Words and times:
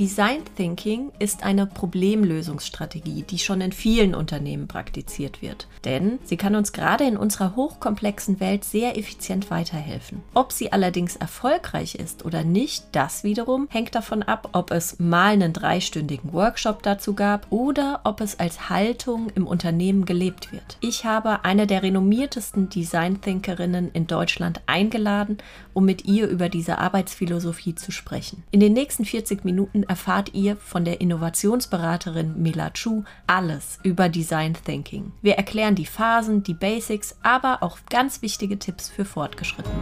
Design 0.00 0.40
Thinking 0.56 1.12
ist 1.18 1.42
eine 1.42 1.66
Problemlösungsstrategie, 1.66 3.22
die 3.28 3.38
schon 3.38 3.60
in 3.60 3.70
vielen 3.70 4.14
Unternehmen 4.14 4.66
praktiziert 4.66 5.42
wird. 5.42 5.68
Denn 5.84 6.18
sie 6.24 6.38
kann 6.38 6.54
uns 6.54 6.72
gerade 6.72 7.04
in 7.04 7.18
unserer 7.18 7.54
hochkomplexen 7.54 8.40
Welt 8.40 8.64
sehr 8.64 8.96
effizient 8.96 9.50
weiterhelfen. 9.50 10.22
Ob 10.32 10.52
sie 10.52 10.72
allerdings 10.72 11.16
erfolgreich 11.16 11.96
ist 11.96 12.24
oder 12.24 12.44
nicht, 12.44 12.86
das 12.92 13.24
wiederum 13.24 13.68
hängt 13.68 13.94
davon 13.94 14.22
ab, 14.22 14.48
ob 14.52 14.70
es 14.70 14.98
mal 14.98 15.34
einen 15.34 15.52
dreistündigen 15.52 16.32
Workshop 16.32 16.82
dazu 16.82 17.12
gab 17.12 17.46
oder 17.50 18.00
ob 18.04 18.22
es 18.22 18.40
als 18.40 18.70
Haltung 18.70 19.28
im 19.34 19.46
Unternehmen 19.46 20.06
gelebt 20.06 20.50
wird. 20.50 20.78
Ich 20.80 21.04
habe 21.04 21.44
eine 21.44 21.66
der 21.66 21.82
renommiertesten 21.82 22.70
Design 22.70 23.20
Thinkerinnen 23.20 23.90
in 23.92 24.06
Deutschland 24.06 24.62
eingeladen, 24.64 25.36
um 25.74 25.84
mit 25.84 26.06
ihr 26.06 26.26
über 26.26 26.48
diese 26.48 26.78
Arbeitsphilosophie 26.78 27.74
zu 27.74 27.92
sprechen. 27.92 28.44
In 28.50 28.60
den 28.60 28.72
nächsten 28.72 29.04
40 29.04 29.44
Minuten 29.44 29.84
erfahrt 29.90 30.34
ihr 30.34 30.56
von 30.56 30.84
der 30.84 31.00
Innovationsberaterin 31.00 32.40
Mila 32.40 32.70
Chu 32.70 33.02
alles 33.26 33.80
über 33.82 34.08
Design 34.08 34.54
Thinking. 34.64 35.10
Wir 35.20 35.34
erklären 35.34 35.74
die 35.74 35.84
Phasen, 35.84 36.44
die 36.44 36.54
Basics, 36.54 37.16
aber 37.24 37.64
auch 37.64 37.80
ganz 37.90 38.22
wichtige 38.22 38.56
Tipps 38.56 38.88
für 38.88 39.04
Fortgeschrittene. 39.04 39.74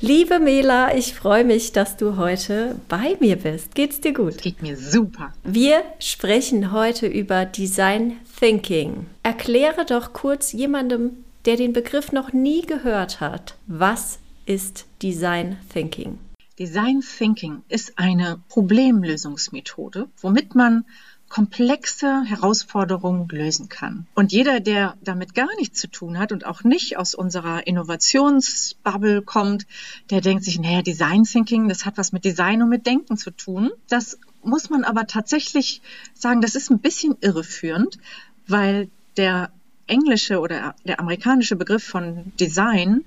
Liebe 0.00 0.38
Mela, 0.38 0.96
ich 0.96 1.12
freue 1.12 1.44
mich, 1.44 1.72
dass 1.72 1.98
du 1.98 2.16
heute 2.16 2.76
bei 2.88 3.18
mir 3.20 3.36
bist. 3.36 3.74
Geht's 3.74 4.00
dir 4.00 4.14
gut? 4.14 4.38
Geht 4.38 4.62
mir 4.62 4.78
super. 4.78 5.34
Wir 5.44 5.82
sprechen 5.98 6.72
heute 6.72 7.06
über 7.06 7.44
Design 7.44 8.16
Thinking. 8.40 9.06
Erkläre 9.24 9.84
doch 9.84 10.14
kurz 10.14 10.52
jemandem, 10.52 11.10
der 11.44 11.56
den 11.56 11.74
Begriff 11.74 12.12
noch 12.12 12.32
nie 12.32 12.62
gehört 12.62 13.20
hat, 13.20 13.56
was 13.66 14.20
ist 14.46 14.86
Design 15.02 15.58
Thinking? 15.70 16.18
Design 16.58 17.02
Thinking 17.02 17.62
ist 17.68 17.98
eine 17.98 18.40
Problemlösungsmethode, 18.48 20.08
womit 20.20 20.54
man 20.54 20.84
komplexe 21.28 22.22
Herausforderungen 22.24 23.28
lösen 23.28 23.68
kann. 23.68 24.06
Und 24.14 24.32
jeder, 24.32 24.60
der 24.60 24.96
damit 25.02 25.34
gar 25.34 25.48
nichts 25.58 25.80
zu 25.80 25.88
tun 25.88 26.18
hat 26.18 26.32
und 26.32 26.46
auch 26.46 26.62
nicht 26.62 26.96
aus 26.96 27.14
unserer 27.14 27.66
Innovationsbubble 27.66 29.22
kommt, 29.22 29.66
der 30.10 30.20
denkt 30.20 30.44
sich, 30.44 30.58
naja, 30.58 30.82
Design 30.82 31.24
Thinking, 31.24 31.68
das 31.68 31.84
hat 31.84 31.98
was 31.98 32.12
mit 32.12 32.24
Design 32.24 32.62
und 32.62 32.68
mit 32.68 32.86
Denken 32.86 33.16
zu 33.16 33.32
tun. 33.32 33.72
Das 33.88 34.18
muss 34.42 34.70
man 34.70 34.84
aber 34.84 35.06
tatsächlich 35.06 35.82
sagen, 36.14 36.40
das 36.40 36.54
ist 36.54 36.70
ein 36.70 36.78
bisschen 36.78 37.16
irreführend, 37.20 37.98
weil 38.46 38.88
der 39.16 39.50
englische 39.88 40.40
oder 40.40 40.74
der 40.84 41.00
amerikanische 41.00 41.56
Begriff 41.56 41.84
von 41.84 42.32
Design 42.38 43.04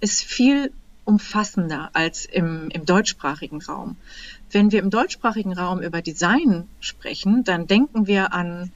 ist 0.00 0.22
viel 0.22 0.72
umfassender 1.04 1.90
als 1.92 2.26
im, 2.26 2.68
im 2.70 2.84
deutschsprachigen 2.84 3.60
Raum. 3.62 3.96
Wenn 4.50 4.72
wir 4.72 4.80
im 4.80 4.90
deutschsprachigen 4.90 5.52
Raum 5.52 5.80
über 5.80 6.02
Design 6.02 6.68
sprechen, 6.80 7.44
dann 7.44 7.66
denken 7.66 8.06
wir 8.06 8.32
an, 8.32 8.70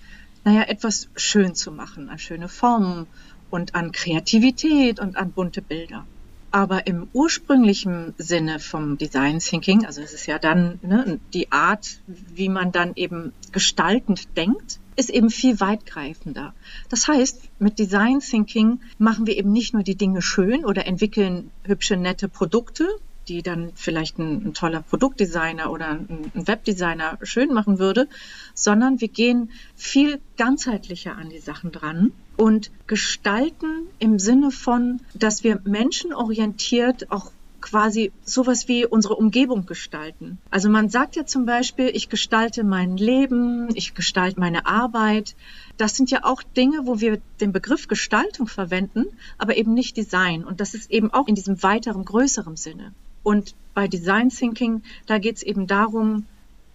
naja, 0.45 0.63
etwas 0.63 1.09
schön 1.17 1.55
zu 1.55 1.73
machen, 1.73 2.09
an 2.09 2.19
schöne 2.19 2.49
Formen 2.49 3.07
und 3.51 3.75
an 3.75 3.93
Kreativität 3.93 5.01
und 5.01 5.17
an 5.17 5.33
bunte 5.33 5.63
Bilder. 5.63 6.07
Aber 6.51 6.87
im 6.87 7.09
ursprünglichen 7.13 8.15
Sinne 8.19 8.61
vom 8.61 8.97
Design 8.97 9.41
Thinking, 9.41 9.85
also 9.85 10.01
es 10.01 10.15
ist 10.15 10.27
ja 10.27 10.39
dann 10.39 10.79
ne, 10.83 11.21
die 11.35 11.53
Art, 11.53 11.99
wie 12.07 12.49
man 12.49 12.73
dann 12.73 12.93
eben 12.95 13.33
gestaltend 13.53 14.37
denkt, 14.37 14.79
ist 14.97 15.11
eben 15.11 15.31
viel 15.31 15.61
weitgreifender. 15.61 16.55
Das 16.89 17.07
heißt, 17.07 17.43
mit 17.59 17.79
Design 17.79 18.21
Thinking 18.21 18.81
machen 18.99 19.27
wir 19.27 19.37
eben 19.37 19.53
nicht 19.53 19.75
nur 19.75 19.83
die 19.83 19.95
Dinge 19.95 20.23
schön 20.23 20.65
oder 20.65 20.87
entwickeln 20.87 21.51
hübsche, 21.65 21.97
nette 21.97 22.29
Produkte, 22.29 22.89
die 23.29 23.43
dann 23.43 23.73
vielleicht 23.75 24.19
ein, 24.19 24.49
ein 24.49 24.55
toller 24.55 24.83
Produktdesigner 24.83 25.71
oder 25.71 25.89
ein, 25.89 26.31
ein, 26.35 26.47
Webdesigner 26.47 27.19
schön 27.23 27.53
machen 27.53 27.79
würde, 27.79 28.09
sondern 28.55 29.01
wir 29.01 29.09
gehen 29.09 29.51
viel 29.75 30.21
ganzheitlicher 30.37 31.17
an 31.17 31.31
die 31.31 31.41
Sachen 31.41 31.73
dran 31.73 32.13
und 32.37 32.71
gestalten 32.87 33.89
im 33.99 34.19
Sinne 34.19 34.51
von, 34.51 35.01
dass 35.15 35.43
wir 35.43 35.61
menschenorientiert 35.65 37.11
auch 37.11 37.33
quasi 37.67 38.13
sowas 38.23 38.69
wie 38.69 38.87
unsere 38.87 39.17
Umgebung 39.17 39.67
gestalten. 39.67 40.39
Also 40.51 40.71
man 40.71 40.89
sagt 40.89 41.17
ja 41.17 41.27
zum 41.27 41.47
Beispiel, 41.47 41.91
ich 41.93 42.09
gestalte 42.09 42.63
mein 42.63 42.97
Leben, 42.97 43.69
ich 43.75 43.95
gestalte 43.95 44.39
meine 44.39 44.67
Arbeit. 44.67 45.35
Das 45.77 45.97
sind 45.97 46.13
ja 46.13 46.21
auch 46.23 46.45
Dinge, 46.45 46.87
wo 46.87 47.01
wir 47.01 47.21
den 47.41 47.53
Begriff 47.53 47.89
Gestaltung 47.89 48.47
verwenden, 48.47 49.07
aber 49.37 49.57
eben 49.57 49.75
nicht 49.75 49.97
Design. 49.97 50.45
Und 50.45 50.61
das 50.61 50.75
ist 50.75 50.93
eben 50.93 51.13
auch 51.13 51.27
in 51.27 51.35
diesem 51.35 51.61
weiteren, 51.65 52.05
größeren 52.05 52.57
Sinne. 52.57 52.95
Und 53.25 53.57
bei 53.75 53.89
Design 53.89 54.29
Thinking, 54.29 54.83
da 55.07 55.19
geht 55.19 55.39
es 55.39 55.43
eben 55.43 55.67
darum, 55.67 56.27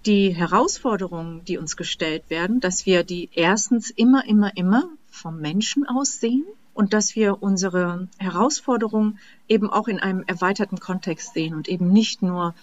die 0.06 0.35
Herausforderungen, 0.35 1.46
die 1.46 1.58
uns 1.58 1.78
gestellt 1.78 2.23
werden, 2.28 2.59
dass 2.59 2.85
wir 2.85 3.06
die 3.06 3.29
erstens 3.34 3.91
immer, 3.91 4.25
immer, 4.28 4.58
immer 4.58 4.90
vom 5.09 5.40
Menschen 5.40 5.88
aus 5.88 6.19
sehen 6.19 6.44
und 6.73 6.93
dass 6.93 7.15
wir 7.15 7.41
unsere 7.41 8.07
Herausforderungen 8.17 9.19
eben 9.47 9.69
auch 9.69 9.87
in 9.87 9.99
einem 9.99 10.23
erweiterten 10.25 10.79
Kontext 10.79 11.33
sehen 11.33 11.53
und 11.53 11.67
eben 11.67 11.91
nicht 11.91 12.21
nur 12.21 12.55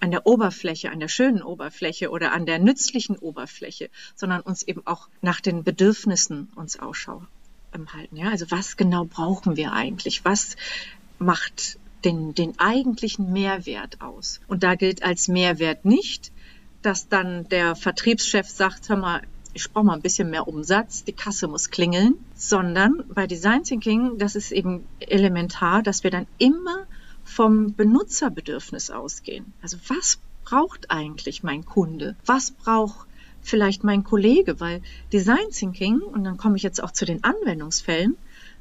an 0.00 0.10
der 0.10 0.26
Oberfläche, 0.26 0.90
an 0.90 1.00
der 1.00 1.08
schönen 1.08 1.42
Oberfläche 1.42 2.10
oder 2.10 2.32
an 2.32 2.44
der 2.46 2.58
nützlichen 2.58 3.16
Oberfläche, 3.16 3.88
sondern 4.14 4.42
uns 4.42 4.62
eben 4.62 4.86
auch 4.86 5.08
nach 5.22 5.40
den 5.40 5.64
Bedürfnissen 5.64 6.52
uns 6.56 6.78
Ausschau 6.78 7.22
halten. 7.92 8.16
Ja, 8.16 8.30
also 8.30 8.50
was 8.50 8.76
genau 8.76 9.04
brauchen 9.04 9.56
wir 9.56 9.72
eigentlich? 9.72 10.24
Was 10.24 10.56
macht 11.18 11.78
den, 12.04 12.34
den 12.34 12.58
eigentlichen 12.58 13.32
Mehrwert 13.32 14.00
aus? 14.00 14.40
Und 14.46 14.62
da 14.62 14.74
gilt 14.76 15.02
als 15.02 15.28
Mehrwert 15.28 15.84
nicht, 15.84 16.32
dass 16.82 17.08
dann 17.08 17.48
der 17.48 17.74
Vertriebschef 17.74 18.48
sagt, 18.48 18.88
hör 18.88 18.96
mal, 18.96 19.22
ich 19.54 19.70
brauche 19.72 19.84
mal 19.84 19.94
ein 19.94 20.02
bisschen 20.02 20.30
mehr 20.30 20.48
Umsatz, 20.48 21.04
die 21.04 21.12
Kasse 21.12 21.48
muss 21.48 21.70
klingeln, 21.70 22.16
sondern 22.34 23.04
bei 23.08 23.26
Design 23.26 23.62
Thinking, 23.62 24.18
das 24.18 24.34
ist 24.34 24.52
eben 24.52 24.84
elementar, 25.00 25.82
dass 25.82 26.04
wir 26.04 26.10
dann 26.10 26.26
immer 26.38 26.86
vom 27.24 27.74
Benutzerbedürfnis 27.74 28.90
ausgehen. 28.90 29.52
Also 29.62 29.78
was 29.88 30.18
braucht 30.44 30.90
eigentlich 30.90 31.42
mein 31.42 31.64
Kunde? 31.64 32.16
Was 32.26 32.50
braucht 32.50 33.06
vielleicht 33.40 33.84
mein 33.84 34.04
Kollege? 34.04 34.60
Weil 34.60 34.82
Design 35.12 35.50
Thinking, 35.50 36.00
und 36.00 36.24
dann 36.24 36.36
komme 36.36 36.56
ich 36.56 36.62
jetzt 36.62 36.82
auch 36.82 36.90
zu 36.90 37.04
den 37.04 37.24
Anwendungsfällen, 37.24 38.16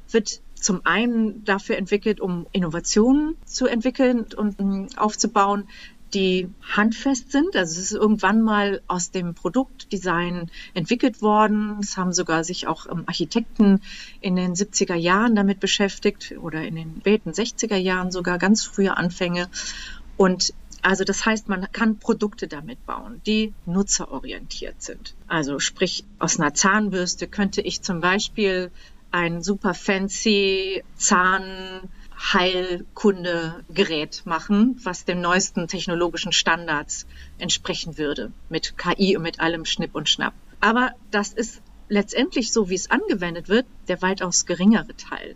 wird 0.09 0.41
zum 0.53 0.85
einen 0.85 1.43
dafür 1.43 1.77
entwickelt, 1.77 2.21
um 2.21 2.47
Innovationen 2.53 3.35
zu 3.45 3.67
entwickeln 3.67 4.27
und 4.37 4.59
ähm, 4.59 4.87
aufzubauen, 4.95 5.67
die 6.13 6.49
handfest 6.61 7.31
sind. 7.31 7.55
Also 7.55 7.79
es 7.79 7.91
ist 7.91 7.93
irgendwann 7.93 8.41
mal 8.41 8.81
aus 8.87 9.11
dem 9.11 9.33
Produktdesign 9.33 10.49
entwickelt 10.73 11.21
worden. 11.21 11.77
Es 11.81 11.97
haben 11.97 12.13
sogar 12.13 12.43
sich 12.43 12.67
auch 12.67 12.87
ähm, 12.89 13.03
Architekten 13.05 13.81
in 14.21 14.35
den 14.35 14.53
70er 14.53 14.95
Jahren 14.95 15.35
damit 15.35 15.59
beschäftigt 15.59 16.35
oder 16.39 16.63
in 16.63 16.75
den 16.75 16.97
späten 16.99 17.31
60er 17.31 17.77
Jahren 17.77 18.11
sogar 18.11 18.37
ganz 18.37 18.63
frühe 18.63 18.95
Anfänge. 18.95 19.49
Und 20.17 20.53
also 20.81 21.05
das 21.05 21.25
heißt, 21.25 21.47
man 21.47 21.71
kann 21.71 21.97
Produkte 21.97 22.47
damit 22.47 22.85
bauen, 22.85 23.21
die 23.25 23.53
nutzerorientiert 23.65 24.81
sind. 24.81 25.15
Also 25.27 25.59
sprich, 25.59 26.03
aus 26.19 26.39
einer 26.39 26.53
Zahnbürste 26.53 27.27
könnte 27.27 27.61
ich 27.61 27.81
zum 27.81 28.01
Beispiel 28.01 28.69
ein 29.09 29.41
super 29.41 29.73
fancy 29.73 30.83
Zahn 30.95 31.89
Heilkundegerät 32.31 34.25
machen, 34.25 34.79
was 34.83 35.03
den 35.03 35.19
neuesten 35.19 35.67
technologischen 35.67 36.31
Standards 36.31 37.05
entsprechen 37.37 37.97
würde, 37.97 38.31
mit 38.49 38.77
KI 38.77 39.17
und 39.17 39.23
mit 39.23 39.39
allem 39.39 39.65
Schnipp 39.65 39.93
und 39.93 40.07
Schnapp. 40.07 40.33
Aber 40.61 40.93
das 41.11 41.33
ist 41.33 41.61
letztendlich 41.89 42.51
so, 42.51 42.69
wie 42.69 42.75
es 42.75 42.89
angewendet 42.89 43.49
wird, 43.49 43.65
der 43.87 44.01
weitaus 44.01 44.45
geringere 44.45 44.95
Teil. 44.95 45.35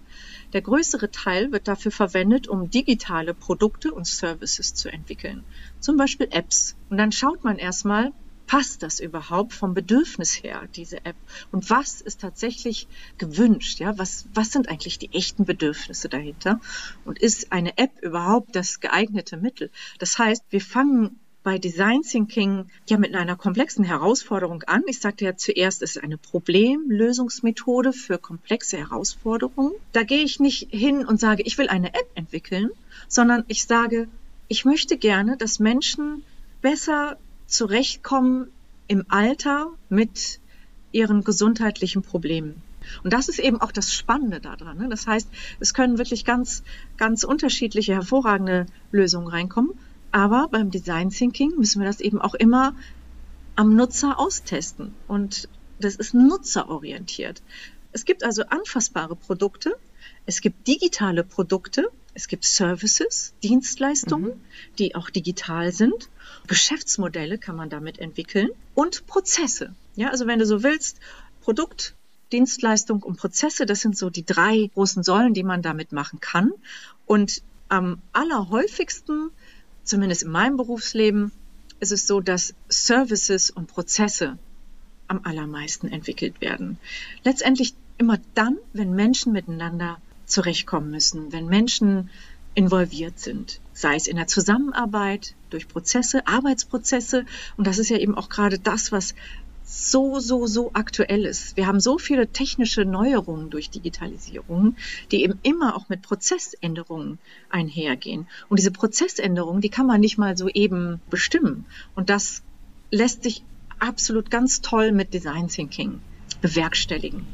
Der 0.53 0.61
größere 0.61 1.11
Teil 1.11 1.51
wird 1.51 1.67
dafür 1.67 1.91
verwendet, 1.91 2.47
um 2.47 2.69
digitale 2.69 3.33
Produkte 3.33 3.91
und 3.91 4.07
Services 4.07 4.73
zu 4.73 4.89
entwickeln, 4.89 5.43
zum 5.81 5.97
Beispiel 5.97 6.29
Apps. 6.31 6.75
Und 6.89 6.97
dann 6.97 7.11
schaut 7.11 7.43
man 7.43 7.57
erstmal, 7.57 8.13
passt 8.47 8.81
das 8.81 8.99
überhaupt 8.99 9.53
vom 9.53 9.73
Bedürfnis 9.73 10.41
her, 10.41 10.63
diese 10.75 11.05
App? 11.05 11.15
Und 11.51 11.69
was 11.69 12.01
ist 12.01 12.21
tatsächlich 12.21 12.87
gewünscht? 13.17 13.79
Ja, 13.79 13.97
was, 13.97 14.25
was 14.33 14.51
sind 14.51 14.69
eigentlich 14.69 14.97
die 14.97 15.13
echten 15.13 15.45
Bedürfnisse 15.45 16.09
dahinter? 16.09 16.59
Und 17.05 17.19
ist 17.19 17.51
eine 17.51 17.77
App 17.77 17.91
überhaupt 18.01 18.55
das 18.55 18.79
geeignete 18.79 19.37
Mittel? 19.37 19.69
Das 19.99 20.17
heißt, 20.17 20.43
wir 20.49 20.61
fangen 20.61 21.19
bei 21.43 21.57
Design 21.57 22.01
Thinking 22.01 22.65
ja 22.89 22.97
mit 22.97 23.15
einer 23.15 23.37
komplexen 23.37 23.85
Herausforderung 23.85 24.63
an. 24.63 24.83
Ich 24.87 24.99
sagte 24.99 25.23
ja 25.23 25.37
zuerst, 25.37 25.81
es 25.81 25.95
ist 25.95 26.03
eine 26.03 26.17
Problemlösungsmethode 26.17 27.93
für 27.93 28.17
komplexe 28.17 28.77
Herausforderungen. 28.77 29.71
Da 29.93 30.03
gehe 30.03 30.23
ich 30.23 30.41
nicht 30.41 30.67
hin 30.71 31.05
und 31.05 31.21
sage, 31.21 31.43
ich 31.43 31.57
will 31.57 31.69
eine 31.69 31.93
App 31.93 32.09
entwickeln, 32.15 32.71
sondern 33.07 33.45
ich 33.47 33.63
sage, 33.63 34.09
ich 34.49 34.65
möchte 34.65 34.97
gerne, 34.97 35.37
dass 35.37 35.59
Menschen 35.59 36.23
besser 36.61 37.17
zurechtkommen 37.47 38.47
im 38.87 39.05
Alter 39.09 39.71
mit 39.89 40.39
ihren 40.91 41.23
gesundheitlichen 41.23 42.01
Problemen. 42.01 42.61
Und 43.03 43.11
das 43.11 43.27
ist 43.27 43.39
eben 43.39 43.59
auch 43.59 43.71
das 43.71 43.93
Spannende 43.93 44.39
daran. 44.39 44.77
Ne? 44.77 44.89
Das 44.89 45.07
heißt, 45.07 45.27
es 45.59 45.73
können 45.73 45.97
wirklich 45.97 46.23
ganz, 46.23 46.63
ganz 46.95 47.23
unterschiedliche, 47.23 47.93
hervorragende 47.93 48.65
Lösungen 48.91 49.27
reinkommen. 49.27 49.71
Aber 50.11 50.47
beim 50.49 50.71
Design 50.71 51.09
Thinking 51.09 51.53
müssen 51.57 51.81
wir 51.81 51.87
das 51.87 51.99
eben 51.99 52.21
auch 52.21 52.33
immer 52.33 52.75
am 53.55 53.75
Nutzer 53.75 54.19
austesten. 54.19 54.93
Und 55.07 55.49
das 55.79 55.95
ist 55.95 56.13
nutzerorientiert. 56.13 57.41
Es 57.91 58.05
gibt 58.05 58.23
also 58.23 58.43
anfassbare 58.43 59.15
Produkte, 59.15 59.75
es 60.25 60.41
gibt 60.41 60.67
digitale 60.67 61.23
Produkte, 61.23 61.89
es 62.13 62.27
gibt 62.27 62.45
Services, 62.45 63.33
Dienstleistungen, 63.43 64.31
mhm. 64.31 64.41
die 64.79 64.95
auch 64.95 65.09
digital 65.09 65.71
sind. 65.71 66.09
Geschäftsmodelle 66.47 67.37
kann 67.37 67.55
man 67.55 67.69
damit 67.69 67.99
entwickeln 67.99 68.49
und 68.73 69.05
Prozesse. 69.07 69.73
Ja, 69.95 70.09
also 70.09 70.27
wenn 70.27 70.39
du 70.39 70.45
so 70.45 70.63
willst, 70.63 70.99
Produkt, 71.41 71.95
Dienstleistung 72.31 73.03
und 73.03 73.17
Prozesse, 73.17 73.65
das 73.65 73.81
sind 73.81 73.97
so 73.97 74.09
die 74.09 74.25
drei 74.25 74.69
großen 74.73 75.03
Säulen, 75.03 75.33
die 75.33 75.43
man 75.43 75.61
damit 75.61 75.91
machen 75.91 76.19
kann. 76.19 76.51
Und 77.05 77.41
am 77.69 78.01
allerhäufigsten, 78.11 79.31
zumindest 79.83 80.23
in 80.23 80.31
meinem 80.31 80.57
Berufsleben, 80.57 81.31
ist 81.79 81.91
es 81.91 82.07
so, 82.07 82.19
dass 82.19 82.53
Services 82.69 83.49
und 83.49 83.67
Prozesse 83.67 84.37
am 85.07 85.21
allermeisten 85.23 85.87
entwickelt 85.87 86.41
werden. 86.41 86.77
Letztendlich 87.23 87.75
immer 87.97 88.17
dann, 88.33 88.57
wenn 88.73 88.93
Menschen 88.93 89.31
miteinander 89.31 90.01
zurechtkommen 90.25 90.91
müssen, 90.91 91.31
wenn 91.31 91.45
Menschen 91.45 92.09
involviert 92.55 93.19
sind, 93.19 93.61
sei 93.73 93.95
es 93.95 94.07
in 94.07 94.17
der 94.17 94.27
Zusammenarbeit, 94.27 95.35
durch 95.49 95.67
Prozesse, 95.67 96.25
Arbeitsprozesse. 96.27 97.25
Und 97.57 97.67
das 97.67 97.79
ist 97.79 97.89
ja 97.89 97.97
eben 97.97 98.15
auch 98.15 98.29
gerade 98.29 98.59
das, 98.59 98.91
was 98.91 99.15
so, 99.69 100.19
so, 100.19 100.47
so 100.47 100.71
aktuell 100.73 101.25
ist. 101.25 101.57
Wir 101.57 101.67
haben 101.67 101.81
so 101.81 101.97
viele 101.97 102.27
technische 102.27 102.85
Neuerungen 102.85 103.49
durch 103.49 103.69
Digitalisierung, 103.69 104.77
die 105.11 105.23
eben 105.23 105.39
immer 105.43 105.75
auch 105.75 105.89
mit 105.89 106.01
Prozessänderungen 106.01 107.19
einhergehen. 107.49 108.27
Und 108.47 108.59
diese 108.59 108.71
Prozessänderungen, 108.71 109.61
die 109.61 109.69
kann 109.69 109.85
man 109.85 109.99
nicht 109.99 110.17
mal 110.17 110.37
so 110.37 110.47
eben 110.47 111.01
bestimmen. 111.09 111.65
Und 111.95 112.09
das 112.09 112.43
lässt 112.91 113.23
sich 113.23 113.43
absolut 113.79 114.31
ganz 114.31 114.61
toll 114.61 114.93
mit 114.93 115.13
Design 115.13 115.49
Thinking 115.49 115.99
bewerkstelligen. 116.41 117.25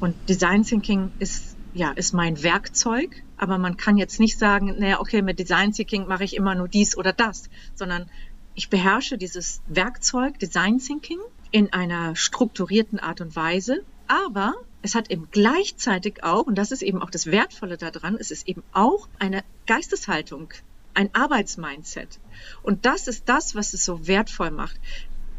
Und 0.00 0.14
Design 0.28 0.64
Thinking 0.64 1.12
ist, 1.18 1.56
ja, 1.72 1.92
ist 1.92 2.12
mein 2.12 2.42
Werkzeug, 2.42 3.22
aber 3.44 3.58
man 3.58 3.76
kann 3.76 3.98
jetzt 3.98 4.20
nicht 4.20 4.38
sagen, 4.38 4.76
naja, 4.78 5.00
okay, 5.00 5.20
mit 5.20 5.38
Design 5.38 5.72
Thinking 5.72 6.06
mache 6.06 6.24
ich 6.24 6.34
immer 6.34 6.54
nur 6.54 6.66
dies 6.66 6.96
oder 6.96 7.12
das, 7.12 7.50
sondern 7.74 8.10
ich 8.54 8.70
beherrsche 8.70 9.18
dieses 9.18 9.60
Werkzeug 9.66 10.38
Design 10.38 10.78
Thinking 10.78 11.18
in 11.50 11.70
einer 11.70 12.16
strukturierten 12.16 12.98
Art 13.00 13.20
und 13.20 13.36
Weise, 13.36 13.84
aber 14.08 14.54
es 14.80 14.94
hat 14.94 15.10
eben 15.10 15.28
gleichzeitig 15.30 16.24
auch, 16.24 16.46
und 16.46 16.56
das 16.56 16.72
ist 16.72 16.80
eben 16.80 17.02
auch 17.02 17.10
das 17.10 17.26
Wertvolle 17.26 17.76
daran, 17.76 18.16
es 18.18 18.30
ist 18.30 18.48
eben 18.48 18.62
auch 18.72 19.08
eine 19.18 19.44
Geisteshaltung, 19.66 20.48
ein 20.94 21.14
Arbeitsmindset. 21.14 22.18
Und 22.62 22.86
das 22.86 23.08
ist 23.08 23.28
das, 23.28 23.54
was 23.54 23.74
es 23.74 23.84
so 23.84 24.06
wertvoll 24.06 24.52
macht. 24.52 24.80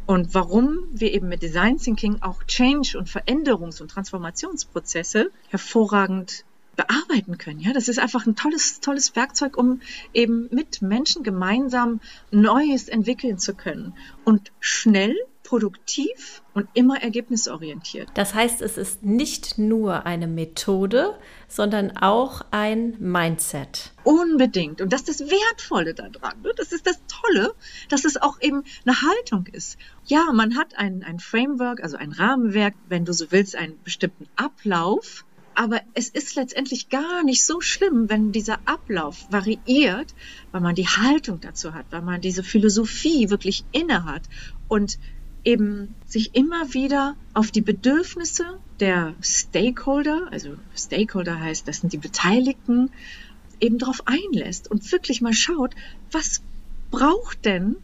Und 0.06 0.36
warum 0.36 0.78
wir 0.92 1.12
eben 1.12 1.28
mit 1.28 1.42
Design 1.42 1.80
Thinking 1.80 2.22
auch 2.22 2.44
Change 2.44 3.00
und 3.00 3.10
Veränderungs- 3.10 3.82
und 3.82 3.90
Transformationsprozesse 3.90 5.32
hervorragend 5.50 6.46
bearbeiten 6.76 7.38
können. 7.38 7.60
Ja, 7.60 7.74
das 7.74 7.88
ist 7.88 8.00
einfach 8.00 8.26
ein 8.26 8.36
tolles, 8.36 8.80
tolles 8.80 9.16
Werkzeug, 9.16 9.58
um 9.58 9.82
eben 10.14 10.48
mit 10.52 10.82
Menschen 10.82 11.24
gemeinsam 11.24 12.00
Neues 12.32 12.88
entwickeln 12.88 13.38
zu 13.38 13.54
können 13.54 13.94
und 14.24 14.52
schnell 14.60 15.16
produktiv 15.46 16.42
und 16.54 16.68
immer 16.74 17.02
ergebnisorientiert. 17.02 18.10
Das 18.16 18.34
heißt, 18.34 18.62
es 18.62 18.78
ist 18.78 19.04
nicht 19.04 19.58
nur 19.58 20.06
eine 20.06 20.28
Methode, 20.28 21.18
sondern 21.48 21.96
auch 21.98 22.42
ein 22.52 22.96
Mindset. 23.00 23.92
Unbedingt. 24.04 24.82
Und 24.82 24.92
das 24.92 25.02
ist 25.02 25.22
das 25.22 25.30
Wertvolle 25.30 25.94
daran. 25.94 26.42
Ne? 26.42 26.52
Das 26.58 26.72
ist 26.72 26.88
das 26.88 27.00
Tolle, 27.08 27.54
dass 27.90 28.04
es 28.06 28.18
auch 28.18 28.42
eben 28.42 28.64
eine 28.86 29.02
Haltung 29.02 29.46
ist. 29.52 29.78
Ja, 30.06 30.32
man 30.34 30.58
hat 30.58 30.78
ein, 30.78 31.04
ein 31.04 31.20
Framework, 31.20 31.82
also 31.82 31.96
ein 31.96 32.12
Rahmenwerk, 32.12 32.74
wenn 32.90 33.06
du 33.06 33.14
so 33.14 33.32
willst, 33.32 33.56
einen 33.56 33.82
bestimmten 33.84 34.28
Ablauf. 34.36 35.26
Aber 35.56 35.82
es 35.94 36.10
ist 36.10 36.36
letztendlich 36.36 36.90
gar 36.90 37.24
nicht 37.24 37.46
so 37.46 37.62
schlimm, 37.62 38.10
wenn 38.10 38.34
dieser 38.34 38.60
Ablauf 38.66 39.26
variiert, 39.30 40.14
weil 40.52 40.62
man 40.62 40.76
die 40.76 40.88
Haltung 40.88 41.40
dazu 41.40 41.74
hat, 41.74 41.86
weil 41.92 42.02
man 42.02 42.20
diese 42.20 42.44
Philosophie 42.44 43.30
wirklich 43.30 43.64
inne 43.72 44.04
hat 44.04 44.24
und 44.68 44.98
eben 45.46 45.96
sich 46.06 46.36
immer 46.36 46.74
wieder 46.74 47.16
auf 47.34 47.52
die 47.52 47.62
Bedürfnisse 47.62 48.44
der 48.82 49.16
Stakeholder, 49.22 50.28
also 50.32 50.58
Stakeholder 50.76 51.40
heißt, 51.40 51.68
das 51.68 51.78
sind 51.78 51.94
die 51.94 51.98
Beteiligten, 51.98 52.92
eben 53.62 53.78
darauf 53.78 54.04
einlässt 54.06 54.70
und 54.70 54.92
wirklich 54.92 55.22
mal 55.22 55.34
schaut, 55.34 55.74
was 56.12 56.42
braucht 56.92 57.46
denn 57.46 57.78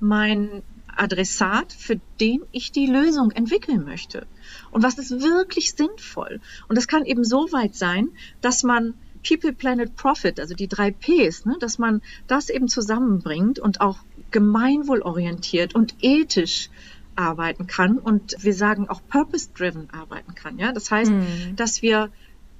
mein 0.00 0.62
Adressat, 0.98 1.72
für 1.72 2.00
den 2.20 2.42
ich 2.52 2.72
die 2.72 2.86
Lösung 2.86 3.30
entwickeln 3.30 3.84
möchte? 3.84 4.26
Und 4.70 4.82
was 4.82 4.98
ist 4.98 5.10
wirklich 5.10 5.72
sinnvoll? 5.72 6.40
Und 6.68 6.76
das 6.76 6.88
kann 6.88 7.04
eben 7.04 7.24
so 7.24 7.52
weit 7.52 7.74
sein, 7.74 8.08
dass 8.40 8.62
man 8.62 8.94
People, 9.26 9.52
Planet, 9.52 9.94
Profit, 9.96 10.40
also 10.40 10.54
die 10.54 10.68
drei 10.68 10.90
Ps, 10.90 11.44
ne, 11.44 11.56
dass 11.60 11.78
man 11.78 12.02
das 12.26 12.50
eben 12.50 12.68
zusammenbringt 12.68 13.58
und 13.58 13.80
auch 13.80 13.98
gemeinwohlorientiert 14.30 15.74
und 15.74 15.94
ethisch 16.00 16.70
arbeiten 17.16 17.66
kann 17.66 17.98
und 17.98 18.36
wir 18.44 18.54
sagen 18.54 18.88
auch 18.88 19.00
purpose-driven 19.08 19.90
arbeiten 19.90 20.34
kann. 20.34 20.58
Ja, 20.58 20.72
das 20.72 20.90
heißt, 20.90 21.10
mhm. 21.10 21.56
dass 21.56 21.82
wir 21.82 22.10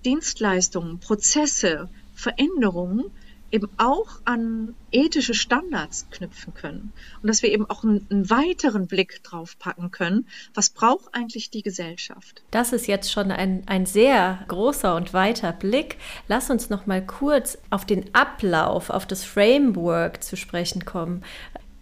Dienstleistungen, 0.04 0.98
Prozesse, 0.98 1.88
Veränderungen 2.14 3.04
eben 3.50 3.68
auch 3.78 4.20
an 4.24 4.74
ethische 4.90 5.34
Standards 5.34 6.06
knüpfen 6.10 6.54
können 6.54 6.92
und 7.22 7.28
dass 7.28 7.42
wir 7.42 7.50
eben 7.50 7.68
auch 7.68 7.82
einen, 7.82 8.06
einen, 8.10 8.30
weiteren 8.30 8.86
Blick 8.86 9.22
drauf 9.22 9.58
packen 9.58 9.90
können, 9.90 10.26
was 10.54 10.70
braucht 10.70 11.14
eigentlich 11.14 11.50
die 11.50 11.62
Gesellschaft. 11.62 12.42
Das 12.50 12.72
ist 12.72 12.86
jetzt 12.86 13.10
schon 13.10 13.30
ein, 13.30 13.62
ein 13.66 13.86
sehr 13.86 14.44
großer 14.48 14.94
und 14.94 15.12
weiter 15.12 15.52
Blick. 15.52 15.96
Lass 16.26 16.50
uns 16.50 16.70
noch 16.70 16.86
mal 16.86 17.04
kurz 17.04 17.58
auf 17.70 17.84
den 17.84 18.14
Ablauf, 18.14 18.90
auf 18.90 19.06
das 19.06 19.24
Framework 19.24 20.22
zu 20.22 20.36
sprechen 20.36 20.84
kommen 20.84 21.22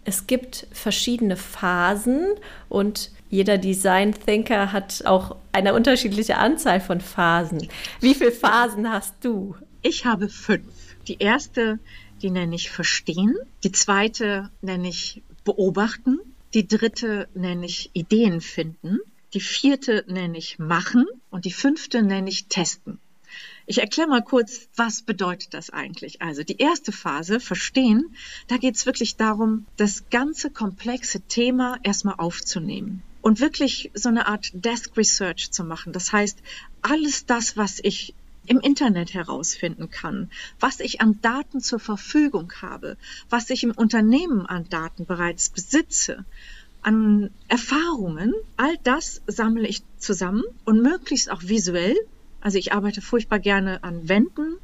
es 0.07 0.25
gibt 0.25 0.67
verschiedene 0.71 1.35
Phasen 1.35 2.27
und 2.69 3.11
jeder 3.29 3.57
Design 3.57 4.13
Thinker 4.13 4.71
hat 4.71 5.03
auch 5.05 5.35
eine 5.51 5.73
unterschiedliche 5.73 6.37
Anzahl 6.37 6.79
von 6.79 7.01
Phasen. 7.01 7.67
Wie 7.99 8.15
viele 8.15 8.31
Phasen 8.31 8.89
hast 8.89 9.15
du? 9.19 9.55
Ich 9.81 10.05
habe 10.05 10.29
fünf. 10.29 10.63
Die 11.07 11.17
erste, 11.19 11.79
die 12.21 12.29
nenne 12.29 12.55
ich 12.55 12.69
Verstehen. 12.69 13.35
Die 13.63 13.71
zweite 13.71 14.51
nenne 14.61 14.89
ich 14.89 15.21
Beobachten. 15.43 16.19
Die 16.53 16.67
dritte 16.67 17.29
nenne 17.33 17.65
ich 17.65 17.91
Ideen 17.93 18.41
finden. 18.41 18.99
Die 19.33 19.41
vierte 19.41 20.03
nenne 20.07 20.37
ich 20.37 20.59
Machen. 20.59 21.05
Und 21.29 21.45
die 21.45 21.53
fünfte 21.53 22.01
nenne 22.01 22.29
ich 22.29 22.47
Testen. 22.47 22.99
Ich 23.65 23.79
erkläre 23.79 24.07
mal 24.07 24.23
kurz, 24.23 24.69
was 24.75 25.01
bedeutet 25.01 25.53
das 25.53 25.69
eigentlich? 25.69 26.21
Also 26.21 26.43
die 26.43 26.57
erste 26.57 26.91
Phase, 26.91 27.39
verstehen, 27.39 28.15
da 28.47 28.57
geht 28.57 28.75
es 28.75 28.85
wirklich 28.85 29.17
darum, 29.17 29.65
das 29.75 30.09
ganze 30.09 30.49
komplexe 30.49 31.19
Thema 31.21 31.77
erstmal 31.83 32.15
aufzunehmen 32.15 33.03
und 33.21 33.41
wirklich 33.41 33.91
so 33.93 34.07
eine 34.07 34.27
Art 34.27 34.51
Desk 34.53 34.95
Research 34.95 35.51
zu 35.51 35.65
machen. 35.65 35.91
Das 35.91 36.13
heißt, 36.13 36.39
alles 36.81 37.25
das, 37.25 37.57
was 37.57 37.79
ich 37.83 38.13
im 38.47 38.59
Internet 38.59 39.13
herausfinden 39.13 39.89
kann, 39.89 40.29
was 40.59 40.79
ich 40.79 41.01
an 41.01 41.19
Daten 41.21 41.59
zur 41.59 41.79
Verfügung 41.79 42.51
habe, 42.61 42.97
was 43.29 43.49
ich 43.49 43.63
im 43.63 43.71
Unternehmen 43.71 44.45
an 44.45 44.67
Daten 44.69 45.05
bereits 45.05 45.49
besitze, 45.49 46.25
an 46.81 47.31
Erfahrungen, 47.47 48.33
all 48.55 48.75
das 48.83 49.21
sammle 49.27 49.67
ich 49.67 49.83
zusammen 49.97 50.43
und 50.65 50.81
möglichst 50.81 51.29
auch 51.29 51.43
visuell. 51.43 51.95
Also 52.39 52.57
ich 52.57 52.71
arbeite 52.71 53.01
furchtbar 53.01 53.39
gerne 53.39 53.83
an 53.83 54.07
Wänden 54.07 54.57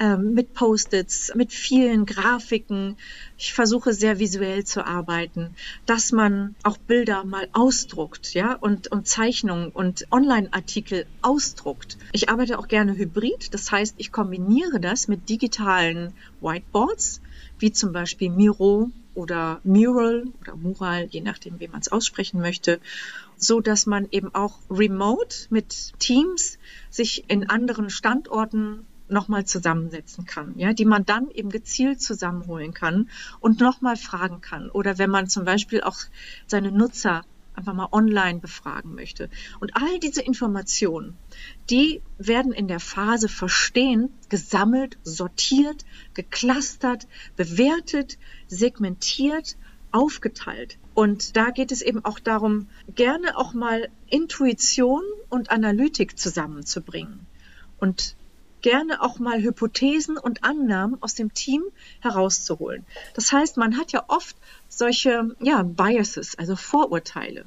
ähm, 0.00 0.32
mit 0.32 0.54
Post-its, 0.54 1.32
mit 1.34 1.52
vielen 1.52 2.06
Grafiken. 2.06 2.96
Ich 3.36 3.52
versuche 3.52 3.92
sehr 3.92 4.18
visuell 4.18 4.64
zu 4.64 4.84
arbeiten, 4.84 5.54
dass 5.86 6.10
man 6.10 6.54
auch 6.62 6.78
Bilder 6.78 7.22
mal 7.24 7.48
ausdruckt, 7.52 8.32
ja, 8.34 8.54
und, 8.54 8.90
und 8.90 9.06
Zeichnungen 9.06 9.68
und 9.68 10.06
Online-Artikel 10.10 11.06
ausdruckt. 11.20 11.98
Ich 12.12 12.30
arbeite 12.30 12.58
auch 12.58 12.66
gerne 12.66 12.96
hybrid, 12.96 13.52
das 13.52 13.70
heißt, 13.70 13.94
ich 13.98 14.10
kombiniere 14.10 14.80
das 14.80 15.06
mit 15.06 15.28
digitalen 15.28 16.14
Whiteboards, 16.40 17.20
wie 17.58 17.70
zum 17.70 17.92
Beispiel 17.92 18.30
Miro 18.30 18.90
oder 19.14 19.60
Mural 19.64 20.28
oder 20.40 20.56
Mural, 20.56 21.08
je 21.10 21.20
nachdem, 21.20 21.60
wie 21.60 21.68
man 21.68 21.80
es 21.80 21.92
aussprechen 21.92 22.40
möchte, 22.40 22.80
so 23.36 23.60
dass 23.60 23.84
man 23.84 24.08
eben 24.10 24.34
auch 24.34 24.58
remote 24.70 25.46
mit 25.50 25.92
Teams 25.98 26.58
sich 26.88 27.28
in 27.28 27.50
anderen 27.50 27.90
Standorten 27.90 28.86
nochmal 29.10 29.44
zusammensetzen 29.44 30.24
kann, 30.24 30.54
ja, 30.56 30.72
die 30.72 30.84
man 30.84 31.04
dann 31.04 31.30
eben 31.30 31.50
gezielt 31.50 32.00
zusammenholen 32.00 32.74
kann 32.74 33.08
und 33.40 33.60
nochmal 33.60 33.96
fragen 33.96 34.40
kann. 34.40 34.70
Oder 34.70 34.98
wenn 34.98 35.10
man 35.10 35.28
zum 35.28 35.44
Beispiel 35.44 35.82
auch 35.82 35.98
seine 36.46 36.72
Nutzer 36.72 37.22
einfach 37.54 37.74
mal 37.74 37.88
online 37.92 38.40
befragen 38.40 38.94
möchte. 38.94 39.28
Und 39.60 39.76
all 39.76 39.98
diese 39.98 40.22
Informationen, 40.22 41.16
die 41.68 42.00
werden 42.18 42.52
in 42.52 42.68
der 42.68 42.80
Phase 42.80 43.28
Verstehen 43.28 44.10
gesammelt, 44.28 44.98
sortiert, 45.02 45.84
geclustert, 46.14 47.06
bewertet, 47.36 48.18
segmentiert, 48.48 49.56
aufgeteilt. 49.92 50.78
Und 50.94 51.36
da 51.36 51.50
geht 51.50 51.72
es 51.72 51.82
eben 51.82 52.04
auch 52.04 52.18
darum, 52.18 52.68
gerne 52.94 53.36
auch 53.36 53.52
mal 53.52 53.88
Intuition 54.08 55.02
und 55.28 55.50
Analytik 55.50 56.18
zusammenzubringen. 56.18 57.26
Und 57.78 58.16
gerne 58.62 59.02
auch 59.02 59.18
mal 59.18 59.42
Hypothesen 59.42 60.16
und 60.16 60.44
Annahmen 60.44 61.02
aus 61.02 61.14
dem 61.14 61.34
Team 61.34 61.62
herauszuholen. 62.00 62.84
Das 63.14 63.32
heißt, 63.32 63.56
man 63.56 63.76
hat 63.76 63.92
ja 63.92 64.04
oft 64.08 64.36
solche 64.68 65.36
ja, 65.40 65.62
Biases, 65.62 66.38
also 66.38 66.56
Vorurteile. 66.56 67.44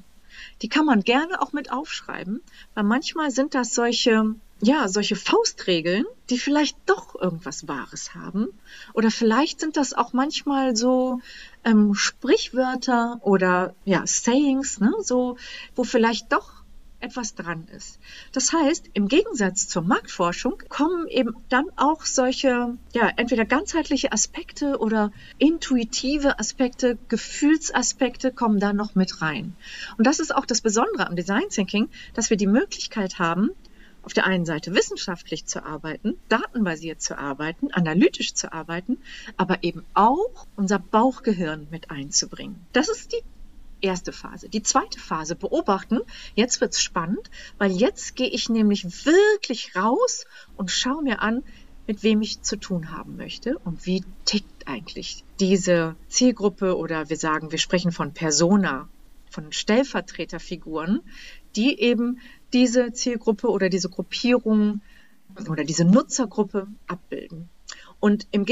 Die 0.62 0.70
kann 0.70 0.86
man 0.86 1.02
gerne 1.02 1.42
auch 1.42 1.54
mit 1.54 1.72
aufschreiben, 1.72 2.42
weil 2.74 2.84
manchmal 2.84 3.32
sind 3.32 3.54
das 3.56 3.74
solche, 3.74 4.36
ja, 4.62 4.88
solche 4.88 5.16
Faustregeln, 5.16 6.06
die 6.30 6.38
vielleicht 6.38 6.78
doch 6.86 7.16
irgendwas 7.16 7.68
Wahres 7.68 8.16
haben. 8.16 8.48
Oder 8.94 9.12
vielleicht 9.12 9.60
sind 9.60 9.78
das 9.78 9.94
auch 9.94 10.14
manchmal 10.14 10.76
so 10.76 11.22
ähm, 11.64 11.96
Sprichwörter 11.96 13.20
oder 13.22 13.74
ja, 13.86 14.06
Sayings, 14.06 14.80
ne, 14.80 14.94
so, 15.02 15.38
wo 15.76 15.84
vielleicht 15.84 16.32
doch 16.32 16.63
etwas 17.04 17.36
dran 17.36 17.68
ist. 17.76 18.00
Das 18.32 18.54
heißt, 18.54 18.90
im 18.94 19.08
Gegensatz 19.08 19.68
zur 19.68 19.84
Marktforschung 19.84 20.58
kommen 20.70 21.08
eben 21.08 21.36
dann 21.50 21.66
auch 21.76 22.06
solche, 22.06 22.78
ja, 22.94 23.12
entweder 23.18 23.46
ganzheitliche 23.46 24.12
Aspekte 24.12 24.80
oder 24.80 25.12
intuitive 25.38 26.40
Aspekte, 26.40 26.98
Gefühlsaspekte 27.10 28.32
kommen 28.32 28.60
da 28.60 28.74
noch 28.74 28.96
mit 28.96 29.22
rein. 29.22 29.56
Und 29.98 30.08
das 30.08 30.20
ist 30.20 30.34
auch 30.34 30.46
das 30.46 30.62
Besondere 30.62 31.08
am 31.08 31.16
Design 31.16 31.50
Thinking, 31.50 31.90
dass 32.14 32.30
wir 32.30 32.38
die 32.38 32.48
Möglichkeit 32.48 33.20
haben, 33.20 33.52
auf 34.04 34.14
der 34.14 34.26
einen 34.26 34.46
Seite 34.46 34.76
wissenschaftlich 34.76 35.46
zu 35.46 35.66
arbeiten, 35.66 36.18
datenbasiert 36.30 37.02
zu 37.02 37.18
arbeiten, 37.18 37.72
analytisch 37.72 38.34
zu 38.34 38.52
arbeiten, 38.52 38.98
aber 39.38 39.64
eben 39.64 39.86
auch 39.94 40.46
unser 40.56 40.80
Bauchgehirn 40.80 41.68
mit 41.72 41.90
einzubringen. 41.90 42.66
Das 42.74 42.90
ist 42.90 43.14
die 43.14 43.24
erste 43.84 44.12
Phase. 44.12 44.50
Die 44.50 44.64
zweite 44.64 45.00
Phase 45.00 45.36
beobachten. 45.36 46.00
Jetzt 46.36 46.62
wird's 46.62 46.82
spannend, 46.82 47.30
weil 47.58 47.72
jetzt 47.72 48.16
gehe 48.16 48.30
ich 48.30 48.50
nämlich 48.50 49.06
wirklich 49.06 49.76
raus 49.76 50.26
und 50.56 50.72
schaue 50.72 51.04
mir 51.04 51.22
an, 51.22 51.44
mit 51.86 52.04
wem 52.04 52.22
ich 52.22 52.42
zu 52.42 52.56
tun 52.56 52.92
haben 52.92 53.18
möchte 53.18 53.58
und 53.60 53.86
wie 53.86 54.04
tickt 54.26 54.68
eigentlich 54.68 55.26
diese 55.40 55.96
Zielgruppe 56.08 56.78
oder 56.78 57.10
wir 57.10 57.18
sagen, 57.18 57.52
wir 57.52 57.60
sprechen 57.60 57.92
von 57.92 58.14
Persona, 58.14 58.88
von 59.30 59.52
Stellvertreterfiguren, 59.52 61.02
die 61.56 61.80
eben 61.80 62.20
diese 62.54 62.94
Zielgruppe 62.94 63.50
oder 63.50 63.68
diese 63.68 63.90
Gruppierung 63.90 64.82
oder 65.50 65.66
diese 65.66 65.84
Nutzergruppe 65.84 66.68
abbilden. 66.88 67.50
Und 68.00 68.28
im 68.32 68.46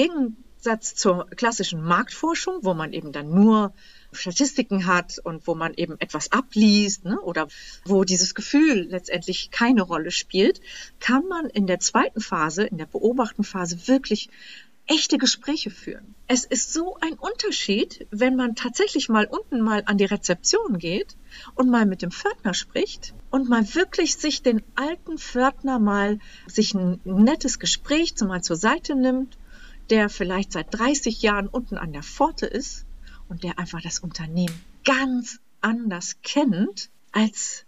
Gegensatz 0.61 0.93
zur 0.93 1.25
klassischen 1.35 1.81
Marktforschung, 1.81 2.59
wo 2.61 2.75
man 2.75 2.93
eben 2.93 3.11
dann 3.11 3.31
nur 3.31 3.73
Statistiken 4.11 4.85
hat 4.85 5.17
und 5.23 5.47
wo 5.47 5.55
man 5.55 5.73
eben 5.73 5.99
etwas 5.99 6.31
abliest 6.31 7.03
ne, 7.03 7.19
oder 7.19 7.47
wo 7.83 8.03
dieses 8.03 8.35
Gefühl 8.35 8.85
letztendlich 8.87 9.49
keine 9.49 9.81
Rolle 9.81 10.11
spielt, 10.11 10.61
kann 10.99 11.27
man 11.27 11.47
in 11.47 11.65
der 11.65 11.79
zweiten 11.79 12.21
Phase, 12.21 12.63
in 12.63 12.77
der 12.77 12.85
beobachten 12.85 13.43
Phase 13.43 13.87
wirklich 13.87 14.29
echte 14.85 15.17
Gespräche 15.17 15.71
führen. 15.71 16.13
Es 16.27 16.45
ist 16.45 16.73
so 16.73 16.95
ein 17.01 17.13
Unterschied, 17.13 18.05
wenn 18.11 18.35
man 18.35 18.53
tatsächlich 18.53 19.09
mal 19.09 19.25
unten 19.25 19.61
mal 19.61 19.81
an 19.87 19.97
die 19.97 20.05
Rezeption 20.05 20.77
geht 20.77 21.15
und 21.55 21.71
mal 21.71 21.87
mit 21.87 22.03
dem 22.03 22.11
Pförtner 22.11 22.53
spricht 22.53 23.15
und 23.31 23.49
mal 23.49 23.63
wirklich 23.73 24.15
sich 24.15 24.43
den 24.43 24.61
alten 24.75 25.17
Pförtner 25.17 25.79
mal 25.79 26.19
sich 26.45 26.75
ein 26.75 26.99
nettes 27.03 27.57
Gespräch 27.57 28.13
mal 28.21 28.43
zur 28.43 28.57
Seite 28.57 28.95
nimmt, 28.95 29.39
der 29.89 30.09
vielleicht 30.09 30.51
seit 30.51 30.73
30 30.73 31.21
Jahren 31.21 31.47
unten 31.47 31.77
an 31.77 31.93
der 31.93 32.03
Pforte 32.03 32.45
ist 32.45 32.85
und 33.29 33.43
der 33.43 33.59
einfach 33.59 33.81
das 33.81 33.99
Unternehmen 33.99 34.59
ganz 34.83 35.39
anders 35.61 36.17
kennt 36.23 36.89
als, 37.11 37.65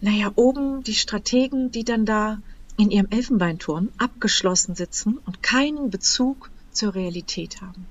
naja, 0.00 0.32
oben 0.36 0.82
die 0.82 0.94
Strategen, 0.94 1.70
die 1.70 1.84
dann 1.84 2.04
da 2.06 2.40
in 2.76 2.90
ihrem 2.90 3.08
Elfenbeinturm 3.10 3.90
abgeschlossen 3.98 4.74
sitzen 4.74 5.18
und 5.18 5.42
keinen 5.42 5.90
Bezug 5.90 6.50
zur 6.72 6.94
Realität 6.94 7.60
haben. 7.60 7.86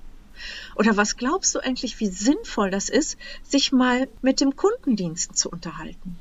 Oder 0.75 0.97
was 0.97 1.17
glaubst 1.17 1.53
du 1.55 1.59
eigentlich, 1.59 1.99
wie 1.99 2.07
sinnvoll 2.07 2.71
das 2.71 2.89
ist, 2.89 3.17
sich 3.43 3.71
mal 3.71 4.07
mit 4.21 4.39
dem 4.41 4.55
Kundendienst 4.55 5.37
zu 5.37 5.49
unterhalten? 5.49 6.17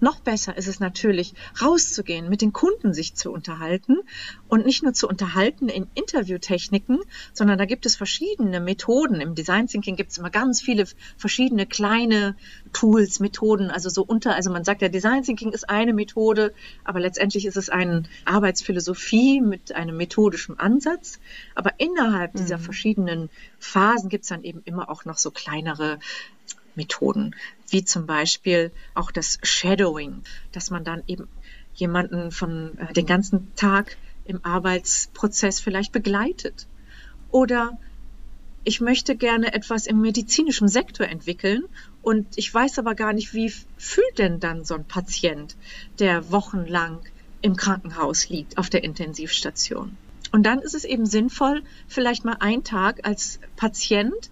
Noch 0.00 0.20
besser 0.20 0.56
ist 0.56 0.68
es 0.68 0.80
natürlich, 0.80 1.34
rauszugehen, 1.60 2.28
mit 2.28 2.42
den 2.42 2.52
Kunden 2.52 2.94
sich 2.94 3.14
zu 3.14 3.32
unterhalten 3.32 3.98
und 4.48 4.66
nicht 4.66 4.82
nur 4.82 4.92
zu 4.92 5.08
unterhalten 5.08 5.68
in 5.68 5.86
Interviewtechniken, 5.94 7.00
sondern 7.32 7.58
da 7.58 7.64
gibt 7.64 7.86
es 7.86 7.96
verschiedene 7.96 8.60
Methoden. 8.60 9.20
Im 9.20 9.34
Design 9.34 9.66
Thinking 9.66 9.96
gibt 9.96 10.12
es 10.12 10.18
immer 10.18 10.30
ganz 10.30 10.60
viele 10.60 10.86
verschiedene 11.16 11.66
kleine 11.66 12.36
Tools, 12.72 13.20
Methoden, 13.20 13.70
also 13.70 13.88
so 13.88 14.02
unter, 14.02 14.34
also 14.34 14.50
man 14.50 14.64
sagt 14.64 14.82
ja, 14.82 14.88
Design 14.88 15.22
Thinking 15.22 15.52
ist 15.52 15.68
eine 15.68 15.92
Methode, 15.92 16.54
aber 16.84 17.00
letztendlich 17.00 17.46
ist 17.46 17.56
es 17.56 17.68
eine 17.68 18.04
Arbeitsphilosophie 18.24 19.40
mit 19.40 19.74
einem 19.74 19.96
methodischen 19.96 20.58
Ansatz. 20.58 21.18
Aber 21.54 21.72
innerhalb 21.78 22.34
mhm. 22.34 22.38
dieser 22.38 22.58
verschiedenen 22.58 23.30
Phasen 23.58 24.08
gibt 24.08 24.24
es 24.24 24.28
dann 24.28 24.44
eben 24.44 24.62
immer 24.64 24.90
auch 24.90 25.04
noch 25.04 25.18
so 25.18 25.30
kleinere 25.30 25.98
Methoden, 26.74 27.34
wie 27.72 27.84
zum 27.84 28.06
Beispiel 28.06 28.70
auch 28.94 29.10
das 29.10 29.38
Shadowing, 29.42 30.22
dass 30.52 30.70
man 30.70 30.84
dann 30.84 31.02
eben 31.06 31.28
jemanden 31.74 32.30
von 32.30 32.78
äh, 32.78 32.92
den 32.92 33.06
ganzen 33.06 33.54
Tag 33.56 33.96
im 34.24 34.44
Arbeitsprozess 34.44 35.60
vielleicht 35.60 35.92
begleitet. 35.92 36.66
Oder 37.30 37.78
ich 38.64 38.80
möchte 38.80 39.16
gerne 39.16 39.54
etwas 39.54 39.86
im 39.86 40.00
medizinischen 40.00 40.68
Sektor 40.68 41.08
entwickeln 41.08 41.64
und 42.02 42.26
ich 42.36 42.52
weiß 42.52 42.78
aber 42.78 42.94
gar 42.94 43.12
nicht, 43.12 43.34
wie 43.34 43.52
fühlt 43.76 44.18
denn 44.18 44.38
dann 44.38 44.64
so 44.64 44.74
ein 44.74 44.84
Patient, 44.84 45.56
der 45.98 46.30
wochenlang 46.30 47.00
im 47.40 47.56
Krankenhaus 47.56 48.28
liegt, 48.28 48.58
auf 48.58 48.70
der 48.70 48.84
Intensivstation. 48.84 49.96
Und 50.30 50.44
dann 50.44 50.60
ist 50.60 50.74
es 50.74 50.84
eben 50.84 51.06
sinnvoll, 51.06 51.62
vielleicht 51.88 52.24
mal 52.24 52.36
einen 52.38 52.62
Tag 52.62 53.06
als 53.06 53.40
Patient 53.56 54.30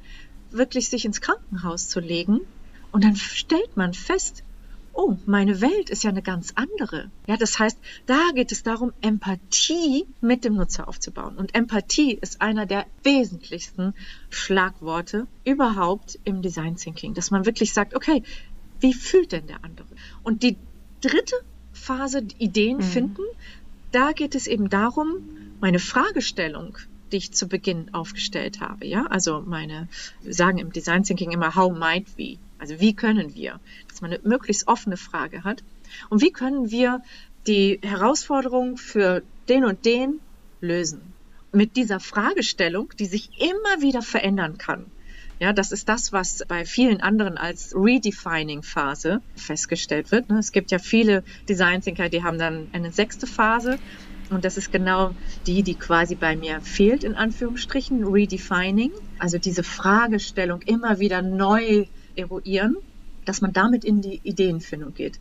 wirklich 0.51 0.89
sich 0.89 1.05
ins 1.05 1.21
Krankenhaus 1.21 1.89
zu 1.89 2.01
legen 2.01 2.41
und 2.93 3.05
dann 3.05 3.17
stellt 3.17 3.77
man 3.77 3.95
fest, 3.95 4.43
oh, 4.93 5.17
meine 5.27 5.61
Welt 5.61 5.91
ist 5.91 6.03
ja 6.03 6.11
eine 6.11 6.23
ganz 6.23 6.53
andere. 6.57 7.11
Ja, 7.27 7.37
das 7.37 7.59
heißt, 7.59 7.79
da 8.07 8.31
geht 8.35 8.53
es 8.53 8.63
darum, 8.63 8.93
Empathie 9.01 10.07
mit 10.21 10.45
dem 10.45 10.55
Nutzer 10.55 10.89
aufzubauen. 10.89 11.37
Und 11.37 11.55
Empathie 11.55 12.19
ist 12.21 12.43
einer 12.43 12.67
der 12.67 12.87
wesentlichsten 13.03 13.95
Schlagworte 14.31 15.27
überhaupt 15.45 16.19
im 16.25 16.43
Design 16.43 16.77
Thinking, 16.77 17.15
dass 17.15 17.31
man 17.31 17.47
wirklich 17.47 17.73
sagt, 17.73 17.95
okay, 17.95 18.23
wie 18.81 18.95
fühlt 18.95 19.33
denn 19.33 19.47
der 19.47 19.65
andere? 19.65 19.87
Und 20.23 20.43
die 20.43 20.57
dritte 21.01 21.37
Phase, 21.73 22.23
Ideen 22.39 22.79
mhm. 22.79 22.83
finden, 22.83 23.23
da 23.93 24.13
geht 24.13 24.35
es 24.35 24.47
eben 24.47 24.69
darum, 24.69 25.19
meine 25.61 25.79
Fragestellung 25.79 26.77
die 27.11 27.17
ich 27.17 27.33
zu 27.33 27.49
Beginn 27.49 27.93
aufgestellt 27.93 28.61
habe. 28.61 28.87
Ja, 28.87 29.07
also 29.07 29.43
meine, 29.45 29.89
wir 30.23 30.35
sagen 30.35 30.59
im 30.59 30.73
Design 30.73 31.03
Thinking 31.03 31.33
immer, 31.33 31.55
how 31.55 31.77
might 31.77 32.07
we? 32.17 32.39
Also 32.61 32.79
wie 32.81 32.95
können 32.95 33.35
wir? 33.35 33.59
Dass 33.89 34.01
man 34.01 34.13
eine 34.13 34.21
möglichst 34.23 34.69
offene 34.69 34.97
Frage 34.97 35.45
hat. 35.45 35.65
Und 36.09 36.23
wie 36.23 36.31
können 36.31 36.71
wir 36.71 37.03
die 37.47 37.81
Herausforderung 37.83 38.77
für 38.77 39.23
den 39.49 39.65
und 39.65 39.85
den 39.85 40.21
lösen? 40.61 41.01
Mit 41.53 41.77
dieser 41.77 41.99
Fragestellung, 41.99 42.93
die 42.99 43.07
sich 43.07 43.31
immer 43.41 43.83
wieder 43.83 44.03
verändern 44.03 44.59
kann. 44.59 44.87
Ja, 45.41 45.55
das 45.55 45.73
ist 45.73 45.89
das, 45.89 46.13
was 46.13 46.45
bei 46.47 46.67
vielen 46.67 47.01
anderen 47.01 47.39
als 47.39 47.75
Redefining-Phase 47.75 49.23
festgestellt 49.37 50.13
wird. 50.13 50.29
Ne? 50.29 50.39
Es 50.39 50.53
gibt 50.53 50.71
ja 50.71 50.79
viele 50.79 51.25
Design 51.49 51.81
Thinker, 51.81 52.11
die 52.11 52.23
haben 52.23 52.39
dann 52.39 52.69
eine 52.73 52.93
sechste 52.93 53.27
Phase 53.27 53.79
und 54.31 54.45
das 54.45 54.57
ist 54.57 54.71
genau 54.71 55.15
die, 55.47 55.63
die 55.63 55.75
quasi 55.75 56.15
bei 56.15 56.37
mir 56.37 56.61
fehlt, 56.61 57.05
in 57.05 57.15
Anführungsstrichen, 57.15 58.05
Redefining. 58.05 58.93
Also 59.19 59.39
diese 59.39 59.65
Fragestellung 59.65 60.63
immer 60.63 61.01
wieder 61.01 61.21
neu 61.21 61.87
eruieren, 62.17 62.77
dass 63.25 63.41
man 63.41 63.53
damit 63.53 63.85
in 63.85 64.01
die 64.03 64.21
Ideenfindung 64.23 64.95
geht. 64.95 65.19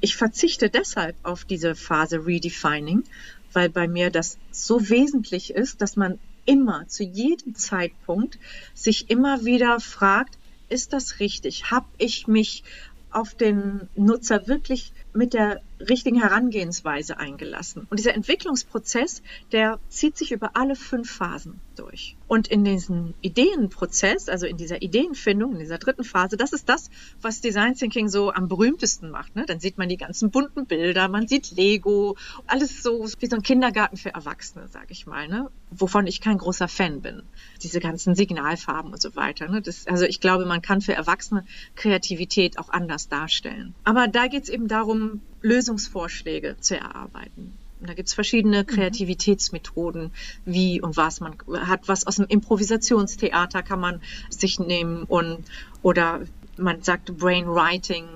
Ich 0.00 0.16
verzichte 0.16 0.68
deshalb 0.68 1.16
auf 1.22 1.44
diese 1.44 1.74
Phase 1.74 2.26
Redefining, 2.26 3.04
weil 3.52 3.68
bei 3.68 3.88
mir 3.88 4.10
das 4.10 4.38
so 4.50 4.88
wesentlich 4.88 5.50
ist, 5.50 5.80
dass 5.80 5.96
man 5.96 6.18
immer, 6.44 6.86
zu 6.88 7.02
jedem 7.02 7.54
Zeitpunkt, 7.54 8.38
sich 8.74 9.10
immer 9.10 9.44
wieder 9.44 9.80
fragt, 9.80 10.38
ist 10.68 10.92
das 10.92 11.20
richtig? 11.20 11.70
Habe 11.70 11.86
ich 11.98 12.26
mich 12.26 12.64
auf 13.10 13.34
den 13.34 13.88
Nutzer 13.94 14.46
wirklich 14.46 14.92
mit 15.16 15.34
der 15.34 15.60
richtigen 15.80 16.20
Herangehensweise 16.20 17.18
eingelassen. 17.18 17.86
Und 17.90 17.98
dieser 17.98 18.14
Entwicklungsprozess, 18.14 19.22
der 19.52 19.78
zieht 19.88 20.16
sich 20.16 20.32
über 20.32 20.50
alle 20.54 20.74
fünf 20.74 21.10
Phasen 21.10 21.60
durch. 21.76 22.16
Und 22.28 22.48
in 22.48 22.64
diesem 22.64 23.14
Ideenprozess, 23.20 24.28
also 24.28 24.46
in 24.46 24.56
dieser 24.56 24.82
Ideenfindung, 24.82 25.52
in 25.52 25.58
dieser 25.58 25.78
dritten 25.78 26.04
Phase, 26.04 26.36
das 26.36 26.52
ist 26.52 26.68
das, 26.68 26.90
was 27.20 27.40
Design 27.40 27.74
Thinking 27.74 28.08
so 28.08 28.32
am 28.32 28.48
berühmtesten 28.48 29.10
macht. 29.10 29.36
Ne? 29.36 29.44
Dann 29.46 29.60
sieht 29.60 29.76
man 29.76 29.88
die 29.88 29.98
ganzen 29.98 30.30
bunten 30.30 30.66
Bilder, 30.66 31.08
man 31.08 31.28
sieht 31.28 31.52
Lego, 31.52 32.16
alles 32.46 32.82
so 32.82 33.06
wie 33.20 33.26
so 33.26 33.36
ein 33.36 33.42
Kindergarten 33.42 33.96
für 33.96 34.14
Erwachsene, 34.14 34.68
sage 34.68 34.88
ich 34.90 35.06
mal, 35.06 35.28
ne? 35.28 35.50
wovon 35.70 36.06
ich 36.06 36.20
kein 36.20 36.38
großer 36.38 36.68
Fan 36.68 37.02
bin. 37.02 37.22
Diese 37.62 37.80
ganzen 37.80 38.14
Signalfarben 38.14 38.92
und 38.92 39.00
so 39.00 39.14
weiter. 39.14 39.48
Ne? 39.48 39.60
Das, 39.60 39.86
also 39.86 40.04
ich 40.04 40.20
glaube, 40.20 40.46
man 40.46 40.62
kann 40.62 40.80
für 40.80 40.94
Erwachsene 40.94 41.44
Kreativität 41.74 42.58
auch 42.58 42.70
anders 42.70 43.08
darstellen. 43.08 43.74
Aber 43.84 44.08
da 44.08 44.26
geht 44.26 44.44
es 44.44 44.48
eben 44.48 44.68
darum, 44.68 45.05
Lösungsvorschläge 45.46 46.56
zu 46.60 46.76
erarbeiten. 46.76 47.56
Und 47.80 47.88
da 47.88 47.94
gibt 47.94 48.08
es 48.08 48.14
verschiedene 48.14 48.62
mhm. 48.62 48.66
Kreativitätsmethoden, 48.66 50.10
wie 50.44 50.80
und 50.80 50.96
was 50.96 51.20
man 51.20 51.36
hat. 51.66 51.88
Was 51.88 52.06
aus 52.06 52.16
dem 52.16 52.26
Improvisationstheater 52.26 53.62
kann 53.62 53.80
man 53.80 54.00
sich 54.30 54.58
nehmen 54.58 55.04
und 55.04 55.44
oder 55.82 56.22
man 56.56 56.82
sagt 56.82 57.16
Brainwriting. 57.16 58.06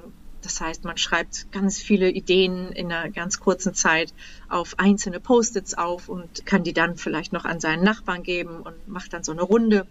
Das 0.42 0.60
heißt, 0.60 0.84
man 0.84 0.96
schreibt 0.96 1.52
ganz 1.52 1.78
viele 1.78 2.10
Ideen 2.10 2.72
in 2.72 2.90
einer 2.90 3.10
ganz 3.10 3.38
kurzen 3.38 3.74
Zeit 3.74 4.14
auf 4.48 4.78
einzelne 4.78 5.20
Post-its 5.20 5.74
auf 5.74 6.08
und 6.08 6.46
kann 6.46 6.64
die 6.64 6.72
dann 6.72 6.96
vielleicht 6.96 7.34
noch 7.34 7.44
an 7.44 7.60
seinen 7.60 7.84
Nachbarn 7.84 8.22
geben 8.22 8.62
und 8.62 8.88
macht 8.88 9.12
dann 9.12 9.22
so 9.22 9.32
eine 9.32 9.42
Runde. 9.42 9.86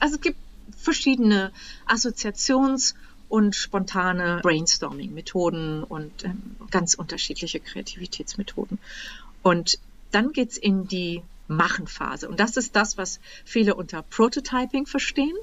Also 0.00 0.14
es 0.14 0.20
gibt 0.22 0.38
verschiedene 0.78 1.52
Assoziations- 1.86 2.94
und 3.30 3.54
spontane 3.54 4.40
Brainstorming-Methoden 4.42 5.84
und 5.84 6.24
ähm, 6.24 6.56
ganz 6.70 6.94
unterschiedliche 6.94 7.60
Kreativitätsmethoden. 7.60 8.78
Und 9.42 9.78
dann 10.10 10.32
geht's 10.32 10.58
in 10.58 10.88
die 10.88 11.22
Machenphase. 11.46 12.28
Und 12.28 12.40
das 12.40 12.56
ist 12.56 12.76
das, 12.76 12.98
was 12.98 13.20
viele 13.44 13.76
unter 13.76 14.02
Prototyping 14.02 14.86
verstehen. 14.86 15.36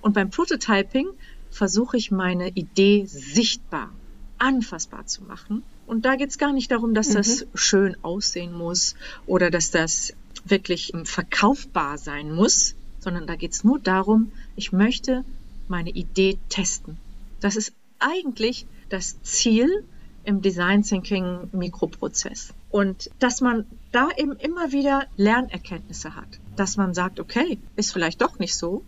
Und 0.00 0.14
beim 0.14 0.30
Prototyping 0.30 1.08
versuche 1.50 1.98
ich 1.98 2.10
meine 2.10 2.48
Idee 2.48 3.04
sichtbar, 3.06 3.90
anfassbar 4.38 5.06
zu 5.06 5.22
machen. 5.24 5.62
Und 5.86 6.06
da 6.06 6.16
geht's 6.16 6.38
gar 6.38 6.52
nicht 6.54 6.70
darum, 6.70 6.94
dass 6.94 7.10
mhm. 7.10 7.14
das 7.14 7.46
schön 7.54 7.96
aussehen 8.02 8.54
muss 8.54 8.94
oder 9.26 9.50
dass 9.50 9.70
das 9.70 10.14
wirklich 10.46 10.92
verkaufbar 11.04 11.98
sein 11.98 12.34
muss, 12.34 12.74
sondern 13.00 13.26
da 13.26 13.36
geht's 13.36 13.64
nur 13.64 13.78
darum, 13.78 14.32
ich 14.56 14.72
möchte 14.72 15.24
meine 15.68 15.90
Idee 15.90 16.38
testen. 16.48 16.98
Das 17.44 17.56
ist 17.56 17.74
eigentlich 17.98 18.66
das 18.88 19.20
Ziel 19.20 19.84
im 20.24 20.40
Design 20.40 20.82
Thinking 20.82 21.50
Mikroprozess. 21.52 22.54
Und 22.70 23.10
dass 23.18 23.42
man 23.42 23.66
da 23.92 24.08
eben 24.16 24.32
immer 24.36 24.72
wieder 24.72 25.08
Lernerkenntnisse 25.18 26.16
hat. 26.16 26.40
Dass 26.56 26.78
man 26.78 26.94
sagt, 26.94 27.20
okay, 27.20 27.58
ist 27.76 27.92
vielleicht 27.92 28.22
doch 28.22 28.38
nicht 28.38 28.56
so. 28.56 28.82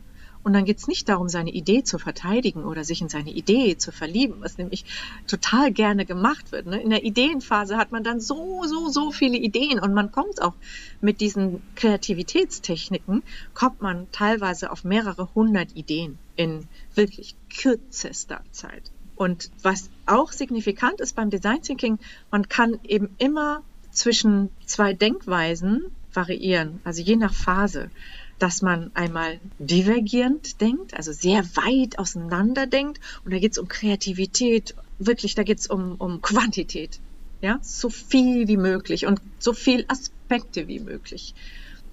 Und 0.46 0.52
dann 0.52 0.64
geht 0.64 0.78
es 0.78 0.86
nicht 0.86 1.08
darum, 1.08 1.28
seine 1.28 1.50
Idee 1.50 1.82
zu 1.82 1.98
verteidigen 1.98 2.66
oder 2.66 2.84
sich 2.84 3.00
in 3.00 3.08
seine 3.08 3.32
Idee 3.32 3.78
zu 3.78 3.90
verlieben, 3.90 4.36
was 4.38 4.58
nämlich 4.58 4.84
total 5.26 5.72
gerne 5.72 6.06
gemacht 6.06 6.52
wird. 6.52 6.66
Ne? 6.66 6.80
In 6.80 6.90
der 6.90 7.02
Ideenphase 7.02 7.76
hat 7.76 7.90
man 7.90 8.04
dann 8.04 8.20
so, 8.20 8.62
so, 8.62 8.88
so 8.88 9.10
viele 9.10 9.38
Ideen 9.38 9.80
und 9.80 9.92
man 9.92 10.12
kommt 10.12 10.40
auch 10.40 10.54
mit 11.00 11.20
diesen 11.20 11.64
Kreativitätstechniken, 11.74 13.24
kommt 13.54 13.82
man 13.82 14.06
teilweise 14.12 14.70
auf 14.70 14.84
mehrere 14.84 15.34
hundert 15.34 15.74
Ideen 15.74 16.16
in 16.36 16.68
wirklich 16.94 17.34
kürzester 17.52 18.40
Zeit. 18.52 18.92
Und 19.16 19.50
was 19.64 19.90
auch 20.06 20.30
signifikant 20.30 21.00
ist 21.00 21.16
beim 21.16 21.30
Design 21.30 21.62
Thinking, 21.62 21.98
man 22.30 22.48
kann 22.48 22.78
eben 22.84 23.16
immer 23.18 23.64
zwischen 23.90 24.50
zwei 24.64 24.92
Denkweisen 24.92 25.86
variieren, 26.12 26.80
also 26.84 27.02
je 27.02 27.16
nach 27.16 27.34
Phase, 27.34 27.90
dass 28.38 28.62
man 28.62 28.90
einmal 28.94 29.40
divergierend 29.58 30.60
denkt, 30.60 30.94
also 30.94 31.12
sehr 31.12 31.44
weit 31.56 31.98
auseinander 31.98 32.66
denkt. 32.66 33.00
Und 33.24 33.32
da 33.32 33.38
geht 33.38 33.52
es 33.52 33.58
um 33.58 33.68
Kreativität, 33.68 34.74
wirklich, 34.98 35.34
da 35.34 35.42
geht 35.42 35.58
es 35.58 35.66
um, 35.66 35.96
um 35.96 36.20
Quantität. 36.20 37.00
Ja, 37.42 37.58
so 37.62 37.90
viel 37.90 38.48
wie 38.48 38.56
möglich 38.56 39.06
und 39.06 39.20
so 39.38 39.52
viel 39.52 39.84
Aspekte 39.88 40.68
wie 40.68 40.80
möglich. 40.80 41.34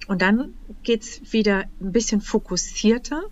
Und 0.06 0.22
dann 0.22 0.54
geht 0.82 1.02
es 1.02 1.32
wieder 1.32 1.64
ein 1.80 1.92
bisschen 1.92 2.20
fokussierter 2.20 3.22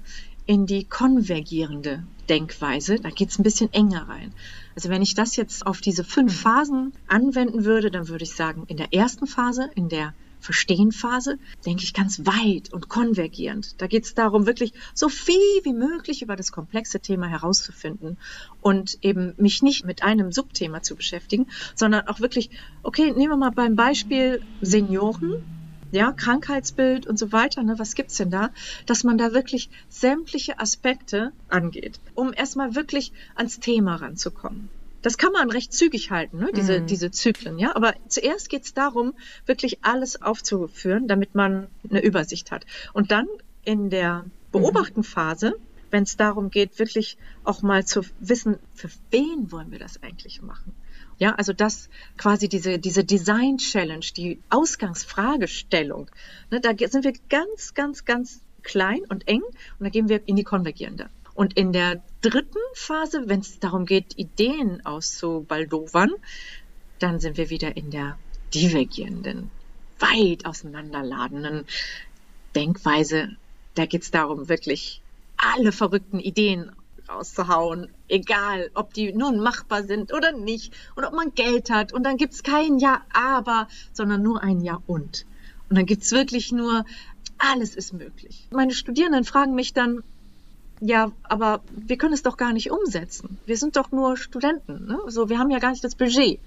in 0.47 0.67
die 0.67 0.85
konvergierende 0.85 2.05
Denkweise. 2.29 2.97
Da 2.97 3.11
geht 3.11 3.31
es 3.31 3.39
ein 3.39 3.43
bisschen 3.43 3.73
enger 3.73 4.09
rein. 4.09 4.33
Also 4.75 4.89
wenn 4.89 5.03
ich 5.03 5.15
das 5.15 5.37
jetzt 5.37 5.67
auf 5.67 5.81
diese 5.81 6.05
fünf 6.05 6.41
Phasen 6.41 6.93
anwenden 7.09 7.65
würde, 7.65 7.91
dann 7.91 8.09
würde 8.09 8.25
ich 8.25 8.35
sagen, 8.35 8.65
in 8.69 8.77
der 8.77 8.93
ersten 8.93 9.27
Phase, 9.27 9.71
in 9.75 9.89
der 9.89 10.15
Verstehenphase, 10.43 11.39
denke 11.65 11.85
ich 11.85 11.95
ganz 11.95 12.27
weit 12.27 12.73
und 12.73 12.89
konvergierend. 12.89 13.81
Da 13.81 13.87
geht 13.87 14.05
es 14.05 14.15
darum, 14.15 14.47
wirklich 14.47 14.73
so 14.95 15.09
viel 15.09 15.61
wie 15.63 15.73
möglich 15.73 16.21
über 16.21 16.37
das 16.37 16.53
komplexe 16.53 17.01
Thema 17.01 17.29
herauszufinden 17.29 18.19
und 18.61 18.99
eben 19.03 19.35
mich 19.39 19.63
nicht 19.63 19.85
mit 19.85 20.03
einem 20.03 20.33
Subthema 20.33 20.83
zu 20.83 20.97
beschäftigen, 20.97 21.47
sondern 21.75 22.09
auch 22.09 22.21
wirklich, 22.21 22.51
okay, 22.83 23.13
nehmen 23.13 23.33
wir 23.33 23.37
mal 23.37 23.53
beim 23.53 23.77
Beispiel 23.77 24.43
Senioren 24.61 25.33
ja, 25.93 26.11
Krankheitsbild 26.11 27.07
und 27.07 27.19
so 27.19 27.33
weiter, 27.33 27.63
ne, 27.63 27.79
was 27.79 27.95
gibt's 27.95 28.17
denn 28.17 28.31
da, 28.31 28.51
dass 28.87 29.05
man 29.05 29.19
da 29.19 29.35
wirklich 29.35 29.69
sämtliche 29.91 30.59
Aspekte 30.59 31.33
angeht, 31.49 32.01
um 32.15 32.33
erstmal 32.33 32.75
wirklich 32.75 33.13
ans 33.35 33.61
Thema 33.61 33.97
ranzukommen. 33.97 34.71
Das 35.03 35.19
kann 35.19 35.33
man 35.33 35.51
recht 35.51 35.73
zügig 35.73 36.11
halten, 36.11 36.39
ne, 36.39 36.51
diese, 36.55 36.81
mhm. 36.81 36.87
diese 36.87 37.11
Zyklen, 37.11 37.59
ja. 37.59 37.75
Aber 37.75 37.95
zuerst 38.09 38.49
geht's 38.49 38.73
darum, 38.73 39.15
wirklich 39.47 39.85
alles 39.85 40.23
aufzuführen, 40.23 41.09
damit 41.09 41.35
man 41.35 41.69
eine 41.89 42.03
Übersicht 42.03 42.51
hat. 42.51 42.65
Und 42.93 43.11
dann 43.11 43.27
in 43.65 43.91
der 43.91 44.25
Beobachtenphase, 44.53 45.51
mhm. 45.51 45.63
wenn 45.91 46.03
es 46.05 46.17
darum 46.17 46.51
geht, 46.51 46.79
wirklich 46.79 47.19
auch 47.45 47.63
mal 47.63 47.85
zu 47.85 48.03
wissen, 48.21 48.59
für 48.75 48.89
wen 49.11 49.51
wollen 49.51 49.71
wir 49.73 49.79
das 49.79 50.03
eigentlich 50.03 50.41
machen? 50.41 50.73
Ja, 51.19 51.35
also 51.35 51.53
das 51.53 51.89
quasi 52.17 52.49
diese, 52.49 52.79
diese 52.79 53.05
Design 53.05 53.59
Challenge, 53.59 54.07
die 54.17 54.41
Ausgangsfragestellung, 54.51 56.11
ne, 56.51 56.61
da 56.61 56.71
sind 56.89 57.05
wir 57.05 57.13
ganz, 57.29 57.75
ganz, 57.75 58.05
ganz 58.05 58.41
klein 58.63 59.01
und 59.09 59.29
eng 59.29 59.43
und 59.43 59.85
da 59.85 59.89
gehen 59.89 60.09
wir 60.09 60.23
in 60.27 60.37
die 60.37 60.45
konvergierende. 60.45 61.11
Und 61.43 61.55
in 61.55 61.73
der 61.73 62.01
dritten 62.21 62.61
Phase, 62.75 63.25
wenn 63.27 63.41
es 63.41 63.59
darum 63.59 63.85
geht, 63.85 64.17
Ideen 64.17 64.87
auszubaldowern, 64.87 66.13
dann 67.01 67.19
sind 67.19 67.37
wir 67.37 67.51
wieder 67.51 67.77
in 67.77 67.91
der 67.91 68.17
divergierenden, 68.55 69.51
weit 69.99 70.47
auseinanderladenden 70.47 71.65
Denkweise. 72.55 73.31
Da 73.75 73.87
geht 73.87 74.03
es 74.03 74.13
darum, 74.13 74.49
wirklich 74.49 75.03
alle 75.37 75.73
verrückten 75.73 76.21
Ideen 76.21 76.71
rauszuhauen. 77.09 77.89
Egal, 78.07 78.71
ob 78.75 78.95
die 78.95 79.13
nun 79.13 79.41
machbar 79.41 79.83
sind 79.83 80.13
oder 80.13 80.31
nicht 80.31 80.73
und 80.95 81.05
ob 81.05 81.13
man 81.13 81.35
Geld 81.35 81.71
hat. 81.71 81.93
Und 81.93 82.05
dann 82.05 82.19
gibt 82.19 82.35
es 82.35 82.45
kein 82.45 82.79
Ja, 82.79 83.03
aber, 83.13 83.67
sondern 83.93 84.23
nur 84.23 84.45
ein 84.45 84.61
Ja 84.61 84.81
und. 84.87 85.27
Und 85.69 85.77
dann 85.77 85.87
gibt 85.87 86.05
es 86.05 86.13
wirklich 86.13 86.53
nur, 86.53 86.85
alles 87.39 87.75
ist 87.75 87.93
möglich. 87.93 88.47
Meine 88.53 88.75
Studierenden 88.75 89.25
fragen 89.25 89.57
mich 89.57 89.73
dann, 89.73 90.05
ja, 90.85 91.13
aber 91.23 91.63
wir 91.71 91.97
können 91.97 92.13
es 92.13 92.25
doch 92.25 92.37
gar 92.37 92.53
nicht 92.53 92.73
umsetzen. 92.73 93.39
Wir 93.47 93.57
sind 93.57 93.77
doch 93.77 93.93
nur 93.93 94.17
Studenten. 94.17 94.87
Ne? 94.87 94.99
So, 95.07 95.29
wir 95.29 95.39
haben 95.39 95.51
ja 95.51 95.61
gar 95.61 95.71
nicht 95.71 95.85
das 95.85 95.95
Budget. 95.95 96.41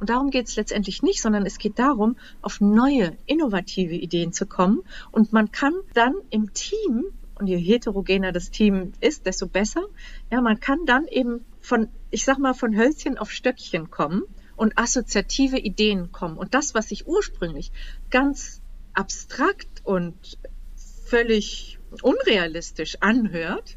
Und 0.00 0.08
darum 0.08 0.30
geht 0.30 0.48
es 0.48 0.56
letztendlich 0.56 1.02
nicht, 1.02 1.20
sondern 1.20 1.44
es 1.44 1.58
geht 1.58 1.78
darum, 1.78 2.16
auf 2.40 2.62
neue, 2.62 3.18
innovative 3.26 3.94
Ideen 3.94 4.32
zu 4.32 4.46
kommen. 4.46 4.80
Und 5.10 5.34
man 5.34 5.52
kann 5.52 5.74
dann 5.92 6.14
im 6.30 6.54
Team 6.54 7.04
und 7.38 7.48
je 7.48 7.58
heterogener 7.58 8.32
das 8.32 8.50
Team 8.50 8.92
ist, 9.00 9.26
desto 9.26 9.46
besser. 9.46 9.82
Ja, 10.30 10.40
man 10.40 10.58
kann 10.58 10.86
dann 10.86 11.06
eben 11.06 11.44
von, 11.60 11.88
ich 12.10 12.24
sag 12.24 12.38
mal, 12.38 12.54
von 12.54 12.74
Hölzchen 12.74 13.18
auf 13.18 13.30
Stöckchen 13.30 13.90
kommen 13.90 14.22
und 14.56 14.78
assoziative 14.78 15.58
Ideen 15.58 16.12
kommen. 16.12 16.38
Und 16.38 16.54
das, 16.54 16.74
was 16.74 16.88
sich 16.88 17.06
ursprünglich 17.06 17.72
ganz 18.10 18.62
abstrakt 18.94 19.82
und 19.84 20.38
völlig 21.04 21.78
unrealistisch 22.00 22.96
anhört, 23.00 23.76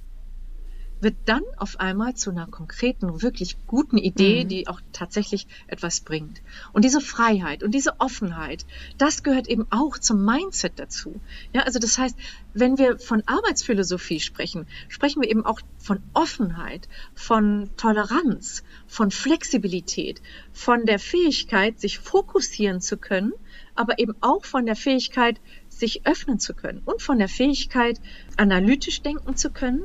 wird 1.01 1.15
dann 1.25 1.43
auf 1.57 1.79
einmal 1.79 2.15
zu 2.15 2.31
einer 2.31 2.47
konkreten, 2.47 3.21
wirklich 3.21 3.57
guten 3.67 3.97
Idee, 3.97 4.43
mhm. 4.43 4.49
die 4.49 4.67
auch 4.67 4.81
tatsächlich 4.93 5.47
etwas 5.67 5.99
bringt. 5.99 6.41
Und 6.73 6.85
diese 6.85 7.01
Freiheit 7.01 7.63
und 7.63 7.71
diese 7.71 7.99
Offenheit, 7.99 8.65
das 8.97 9.23
gehört 9.23 9.47
eben 9.47 9.67
auch 9.69 9.97
zum 9.97 10.23
Mindset 10.23 10.79
dazu. 10.79 11.19
Ja, 11.53 11.63
also 11.63 11.79
das 11.79 11.97
heißt, 11.97 12.17
wenn 12.53 12.77
wir 12.77 12.97
von 12.97 13.23
Arbeitsphilosophie 13.25 14.19
sprechen, 14.19 14.67
sprechen 14.87 15.21
wir 15.21 15.29
eben 15.29 15.45
auch 15.45 15.59
von 15.77 16.01
Offenheit, 16.13 16.87
von 17.13 17.69
Toleranz, 17.77 18.63
von 18.87 19.11
Flexibilität, 19.11 20.21
von 20.53 20.85
der 20.85 20.99
Fähigkeit, 20.99 21.79
sich 21.79 21.99
fokussieren 21.99 22.81
zu 22.81 22.97
können, 22.97 23.33
aber 23.75 23.99
eben 23.99 24.15
auch 24.21 24.45
von 24.45 24.65
der 24.65 24.75
Fähigkeit, 24.75 25.39
sich 25.69 26.07
öffnen 26.07 26.39
zu 26.39 26.53
können 26.53 26.81
und 26.85 27.01
von 27.01 27.19
der 27.19 27.27
Fähigkeit, 27.27 27.99
analytisch 28.37 29.01
denken 29.01 29.35
zu 29.35 29.51
können 29.51 29.83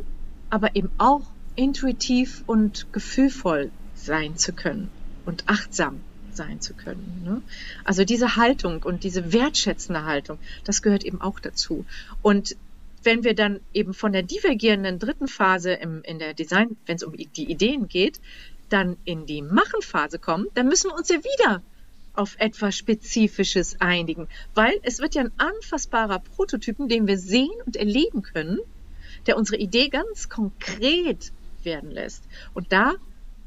aber 0.50 0.76
eben 0.76 0.90
auch 0.98 1.22
intuitiv 1.56 2.42
und 2.46 2.92
gefühlvoll 2.92 3.70
sein 3.94 4.36
zu 4.36 4.52
können 4.52 4.90
und 5.26 5.44
achtsam 5.46 6.00
sein 6.32 6.60
zu 6.60 6.74
können. 6.74 7.22
Ne? 7.24 7.42
Also 7.84 8.04
diese 8.04 8.36
Haltung 8.36 8.82
und 8.82 9.04
diese 9.04 9.32
wertschätzende 9.32 10.04
Haltung, 10.04 10.38
das 10.64 10.82
gehört 10.82 11.04
eben 11.04 11.20
auch 11.20 11.40
dazu. 11.40 11.84
Und 12.22 12.56
wenn 13.02 13.24
wir 13.24 13.34
dann 13.34 13.60
eben 13.72 13.94
von 13.94 14.12
der 14.12 14.22
divergierenden 14.22 14.98
dritten 14.98 15.28
Phase 15.28 15.72
im, 15.72 16.02
in 16.02 16.18
der 16.18 16.34
Design, 16.34 16.76
wenn 16.86 16.96
es 16.96 17.02
um 17.02 17.16
die 17.16 17.50
Ideen 17.50 17.88
geht, 17.88 18.20
dann 18.68 18.96
in 19.04 19.26
die 19.26 19.42
Machenphase 19.42 20.18
kommen, 20.18 20.46
dann 20.54 20.68
müssen 20.68 20.90
wir 20.90 20.96
uns 20.96 21.08
ja 21.08 21.18
wieder 21.18 21.62
auf 22.14 22.36
etwas 22.38 22.76
Spezifisches 22.76 23.80
einigen, 23.80 24.28
weil 24.54 24.74
es 24.82 24.98
wird 24.98 25.14
ja 25.14 25.22
ein 25.22 25.32
anfassbarer 25.38 26.18
Prototypen, 26.18 26.88
den 26.88 27.06
wir 27.06 27.18
sehen 27.18 27.50
und 27.64 27.76
erleben 27.76 28.22
können, 28.22 28.58
der 29.26 29.36
unsere 29.36 29.58
Idee 29.58 29.88
ganz 29.88 30.28
konkret 30.28 31.32
werden 31.62 31.90
lässt. 31.90 32.24
Und 32.54 32.72
da 32.72 32.94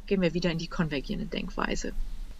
gehen 0.07 0.21
wir 0.21 0.33
wieder 0.33 0.51
in 0.51 0.57
die 0.57 0.67
konvergierende 0.67 1.27
Denkweise. 1.27 1.93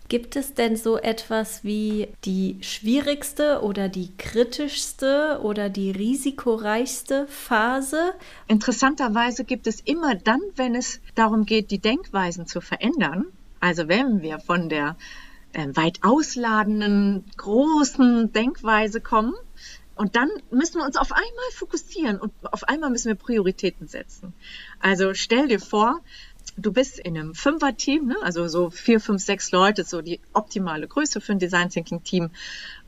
Gibt 0.09 0.35
es 0.35 0.53
denn 0.53 0.75
so 0.75 0.97
etwas 0.97 1.63
wie 1.63 2.09
die 2.25 2.57
schwierigste 2.61 3.61
oder 3.61 3.87
die 3.89 4.11
kritischste 4.17 5.39
oder 5.41 5.69
die 5.69 5.91
risikoreichste 5.91 7.25
Phase? 7.27 8.13
Interessanterweise 8.47 9.45
gibt 9.45 9.65
es 9.65 9.79
immer 9.79 10.13
dann, 10.15 10.41
wenn 10.55 10.75
es 10.75 10.99
darum 11.15 11.45
geht, 11.45 11.71
die 11.71 11.79
Denkweisen 11.79 12.45
zu 12.45 12.59
verändern, 12.59 13.25
also 13.59 13.87
wenn 13.87 14.21
wir 14.21 14.39
von 14.39 14.67
der 14.67 14.97
äh, 15.53 15.67
weit 15.73 15.99
ausladenden, 16.03 17.23
großen 17.37 18.33
Denkweise 18.33 18.99
kommen, 18.99 19.33
und 19.95 20.15
dann 20.15 20.29
müssen 20.49 20.79
wir 20.79 20.85
uns 20.85 20.97
auf 20.97 21.11
einmal 21.11 21.51
fokussieren 21.51 22.19
und 22.19 22.33
auf 22.41 22.67
einmal 22.67 22.89
müssen 22.89 23.09
wir 23.09 23.15
Prioritäten 23.15 23.87
setzen. 23.87 24.33
Also 24.79 25.13
stell 25.13 25.47
dir 25.47 25.59
vor, 25.59 26.01
du 26.57 26.71
bist 26.71 26.99
in 26.99 27.17
einem 27.17 27.35
Fünfer-Team, 27.35 28.07
ne? 28.07 28.15
also 28.23 28.47
so 28.47 28.69
vier, 28.69 28.99
fünf, 28.99 29.21
sechs 29.21 29.51
Leute, 29.51 29.83
so 29.83 30.01
die 30.01 30.19
optimale 30.33 30.87
Größe 30.87 31.21
für 31.21 31.33
ein 31.33 31.39
Design 31.39 31.69
Thinking 31.69 32.03
Team. 32.03 32.31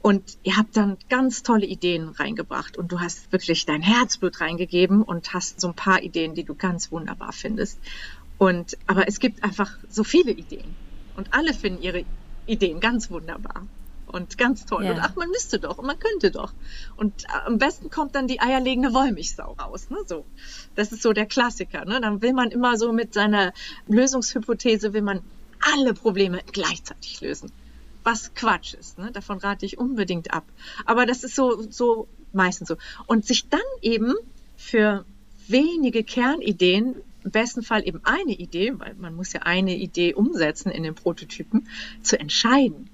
Und 0.01 0.37
ihr 0.43 0.57
habt 0.57 0.77
dann 0.77 0.97
ganz 1.09 1.43
tolle 1.43 1.65
Ideen 1.65 2.09
reingebracht 2.09 2.77
und 2.77 2.91
du 2.91 2.99
hast 2.99 3.31
wirklich 3.31 3.65
dein 3.65 3.81
Herzblut 3.81 4.41
reingegeben 4.41 5.01
und 5.01 5.33
hast 5.33 5.61
so 5.61 5.69
ein 5.69 5.75
paar 5.75 6.01
Ideen, 6.03 6.35
die 6.35 6.43
du 6.43 6.55
ganz 6.55 6.91
wunderbar 6.91 7.33
findest. 7.33 7.79
Und, 8.37 8.77
aber 8.87 9.07
es 9.07 9.19
gibt 9.19 9.43
einfach 9.43 9.77
so 9.89 10.03
viele 10.03 10.31
Ideen 10.31 10.75
und 11.15 11.33
alle 11.33 11.53
finden 11.53 11.81
ihre 11.81 12.03
Ideen 12.47 12.79
ganz 12.79 13.09
wunderbar 13.09 13.65
und 14.15 14.37
ganz 14.37 14.65
toll. 14.65 14.85
Ja. 14.85 14.91
Und 14.91 14.99
ach, 14.99 15.15
man 15.15 15.29
müsste 15.29 15.59
doch 15.59 15.77
und 15.77 15.85
man 15.85 15.99
könnte 15.99 16.31
doch. 16.31 16.53
Und 16.95 17.25
äh, 17.25 17.45
am 17.45 17.57
besten 17.57 17.89
kommt 17.89 18.15
dann 18.15 18.27
die 18.27 18.39
eierlegende 18.39 18.93
Wollmilchsau 18.93 19.53
raus. 19.53 19.89
Ne? 19.89 19.97
So. 20.05 20.25
Das 20.75 20.91
ist 20.91 21.01
so 21.01 21.11
der 21.11 21.25
Klassiker. 21.25 21.85
Ne? 21.85 21.99
Dann 21.99 22.21
will 22.21 22.33
man 22.33 22.49
immer 22.49 22.77
so 22.77 22.93
mit 22.93 23.13
seiner 23.13 23.53
Lösungshypothese, 23.87 24.93
will 24.93 25.01
man 25.01 25.21
alle 25.59 25.93
Probleme 25.93 26.41
gleichzeitig 26.51 27.19
lösen. 27.21 27.51
Was 28.03 28.33
Quatsch 28.35 28.73
ist. 28.73 28.97
Ne? 28.97 29.11
Davon 29.11 29.39
rate 29.39 29.65
ich 29.65 29.77
unbedingt 29.77 30.33
ab. 30.33 30.45
Aber 30.85 31.05
das 31.05 31.23
ist 31.23 31.35
so, 31.35 31.69
so 31.69 32.07
meistens 32.31 32.69
so. 32.69 32.77
Und 33.07 33.25
sich 33.25 33.49
dann 33.49 33.59
eben 33.81 34.13
für 34.55 35.05
wenige 35.47 36.03
Kernideen 36.03 36.95
im 37.23 37.31
besten 37.31 37.63
Fall 37.63 37.85
eben 37.85 37.99
eine 38.03 38.33
Idee, 38.33 38.73
weil 38.77 38.93
man 38.93 39.15
muss 39.15 39.33
ja 39.33 39.41
eine 39.41 39.75
Idee 39.75 40.13
umsetzen 40.13 40.69
in 40.69 40.83
den 40.83 40.93
Prototypen, 40.93 41.67
zu 42.03 42.19
entscheiden 42.19 42.89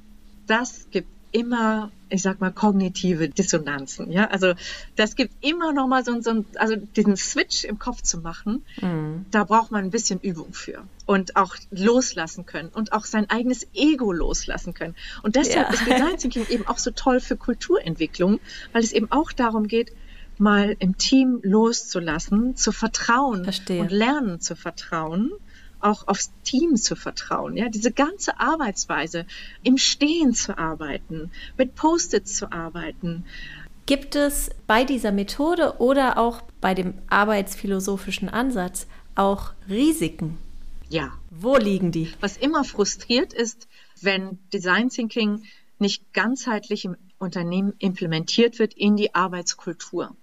das 0.52 0.88
gibt 0.92 1.08
immer, 1.32 1.92
ich 2.10 2.22
sag 2.22 2.42
mal, 2.42 2.52
kognitive 2.52 3.30
Dissonanzen. 3.30 4.12
Ja, 4.12 4.28
also 4.28 4.54
das 4.96 5.16
gibt 5.16 5.34
immer 5.40 5.72
noch 5.72 5.88
mal 5.88 6.04
so, 6.04 6.20
so 6.22 6.44
also 6.56 6.76
diesen 6.76 7.16
Switch 7.16 7.64
im 7.64 7.80
Kopf 7.80 8.02
zu 8.02 8.20
machen. 8.20 8.66
Mhm. 8.82 9.26
Da 9.32 9.46
braucht 9.46 9.72
man 9.72 9.86
ein 9.86 9.92
bisschen 9.92 10.20
Übung 10.20 10.54
für 10.54 10.84
und 11.06 11.38
auch 11.38 11.56
loslassen 11.72 12.46
können 12.46 12.70
und 12.70 12.92
auch 12.92 13.06
sein 13.06 13.30
eigenes 13.30 13.66
Ego 13.74 14.12
loslassen 14.12 14.74
können. 14.74 14.96
Und 15.24 15.36
deshalb 15.36 15.68
ja. 15.68 15.74
ist 15.74 15.86
Design 15.86 16.18
Thinking 16.18 16.48
eben 16.50 16.68
auch 16.68 16.78
so 16.78 16.92
toll 16.92 17.20
für 17.20 17.38
Kulturentwicklung, 17.38 18.40
weil 18.74 18.84
es 18.84 18.92
eben 18.92 19.10
auch 19.12 19.32
darum 19.32 19.68
geht, 19.68 19.94
mal 20.38 20.76
im 20.80 20.98
Team 20.98 21.40
loszulassen, 21.44 22.56
zu 22.56 22.72
vertrauen 22.72 23.44
Verstehe. 23.44 23.82
und 23.82 23.92
lernen 23.92 24.42
zu 24.42 24.56
vertrauen 24.56 25.32
auch 25.84 26.08
aufs 26.08 26.32
Team 26.44 26.76
zu 26.76 26.96
vertrauen. 26.96 27.58
Ja, 27.58 27.70
diese 27.70 27.92
ganze 27.92 28.40
Arbeitsweise, 28.40 29.26
im 29.64 29.78
Stehen 29.78 30.34
zu 30.34 30.58
arbeiten, 30.58 31.32
mit 31.58 31.76
Post-its 31.76 32.36
zu 32.36 32.52
arbeiten. 32.52 33.26
Gibt 33.86 34.16
es 34.16 34.52
bei 34.68 34.84
dieser 34.84 35.12
Methode 35.12 35.76
oder 35.80 36.18
auch 36.18 36.42
bei 36.62 36.74
dem 36.74 36.94
arbeitsphilosophischen 37.10 38.30
Ansatz 38.30 38.88
auch 39.16 39.54
Risiken? 39.70 40.38
Ja. 40.90 41.12
Wo 41.30 41.58
liegen 41.58 41.92
die? 41.92 42.12
Was 42.20 42.38
immer 42.38 42.64
frustriert 42.64 43.34
ist, 43.34 43.68
wenn 44.02 44.38
Design 44.54 44.90
Thinking 44.90 45.44
nicht 45.80 46.14
ganzheitlich 46.14 46.86
im 46.86 46.96
Unternehmen 47.18 47.74
implementiert 47.80 48.60
wird 48.60 48.74
in 48.74 48.96
die 48.96 49.16
Arbeitskultur. 49.16 50.16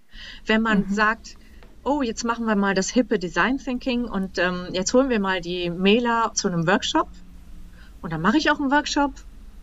Wenn 0.47 0.63
man 0.63 0.87
mhm. 0.87 0.95
sagt, 0.95 1.37
oh, 1.85 2.03
jetzt 2.03 2.25
machen 2.25 2.47
wir 2.47 2.57
mal 2.57 2.75
das 2.75 2.91
hippe 2.91 3.19
Design 3.19 3.59
Thinking 3.59 4.05
und 4.05 4.39
ähm, 4.39 4.69
jetzt 4.73 4.93
holen 4.95 5.09
wir 5.09 5.21
mal 5.21 5.41
die 5.41 5.71
Mailer 5.71 6.33
zu 6.35 6.49
einem 6.49 6.67
Workshop. 6.67 7.09
Und 8.03 8.13
dann 8.13 8.21
mache 8.21 8.39
ich 8.39 8.51
auch 8.51 8.61
einen 8.61 8.71
Workshop, 8.71 9.13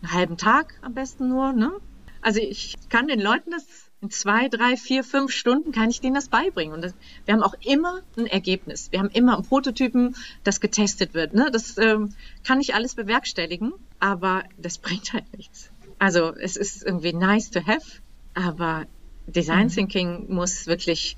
einen 0.02 0.12
halben 0.12 0.36
Tag 0.36 0.74
am 0.82 0.94
besten 0.94 1.28
nur. 1.28 1.52
Ne? 1.52 1.72
Also 2.20 2.40
ich 2.40 2.74
kann 2.88 3.08
den 3.08 3.20
Leuten 3.20 3.50
das 3.50 3.64
in 4.02 4.10
zwei, 4.10 4.48
drei, 4.48 4.76
vier, 4.76 5.04
fünf 5.04 5.32
Stunden 5.32 5.72
kann 5.72 5.88
ich 5.88 6.00
denen 6.00 6.14
das 6.14 6.28
beibringen. 6.28 6.74
Und 6.74 6.82
das, 6.82 6.94
wir 7.24 7.34
haben 7.34 7.42
auch 7.42 7.54
immer 7.64 8.02
ein 8.16 8.26
Ergebnis. 8.26 8.92
Wir 8.92 8.98
haben 8.98 9.08
immer 9.10 9.34
einen 9.34 9.46
Prototypen, 9.46 10.14
das 10.44 10.60
getestet 10.60 11.14
wird. 11.14 11.32
Ne? 11.32 11.48
Das 11.50 11.78
ähm, 11.78 12.12
kann 12.44 12.60
ich 12.60 12.74
alles 12.74 12.94
bewerkstelligen, 12.94 13.72
aber 13.98 14.44
das 14.58 14.78
bringt 14.86 15.12
halt 15.12 15.24
nichts. 15.36 15.70
Also 15.98 16.34
es 16.34 16.56
ist 16.56 16.84
irgendwie 16.84 17.14
nice 17.14 17.50
to 17.50 17.66
have, 17.66 18.02
aber 18.34 18.84
Design 19.26 19.66
mhm. 19.66 19.70
Thinking 19.70 20.26
muss 20.34 20.66
wirklich 20.66 21.16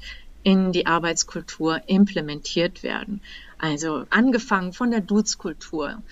in 0.48 0.72
die 0.72 0.86
Arbeitskultur 0.86 1.82
implementiert 1.88 2.82
werden. 2.82 3.20
Also 3.58 4.04
angefangen 4.08 4.72
von 4.72 4.90
der 4.90 5.02
Dutzkultur 5.02 6.02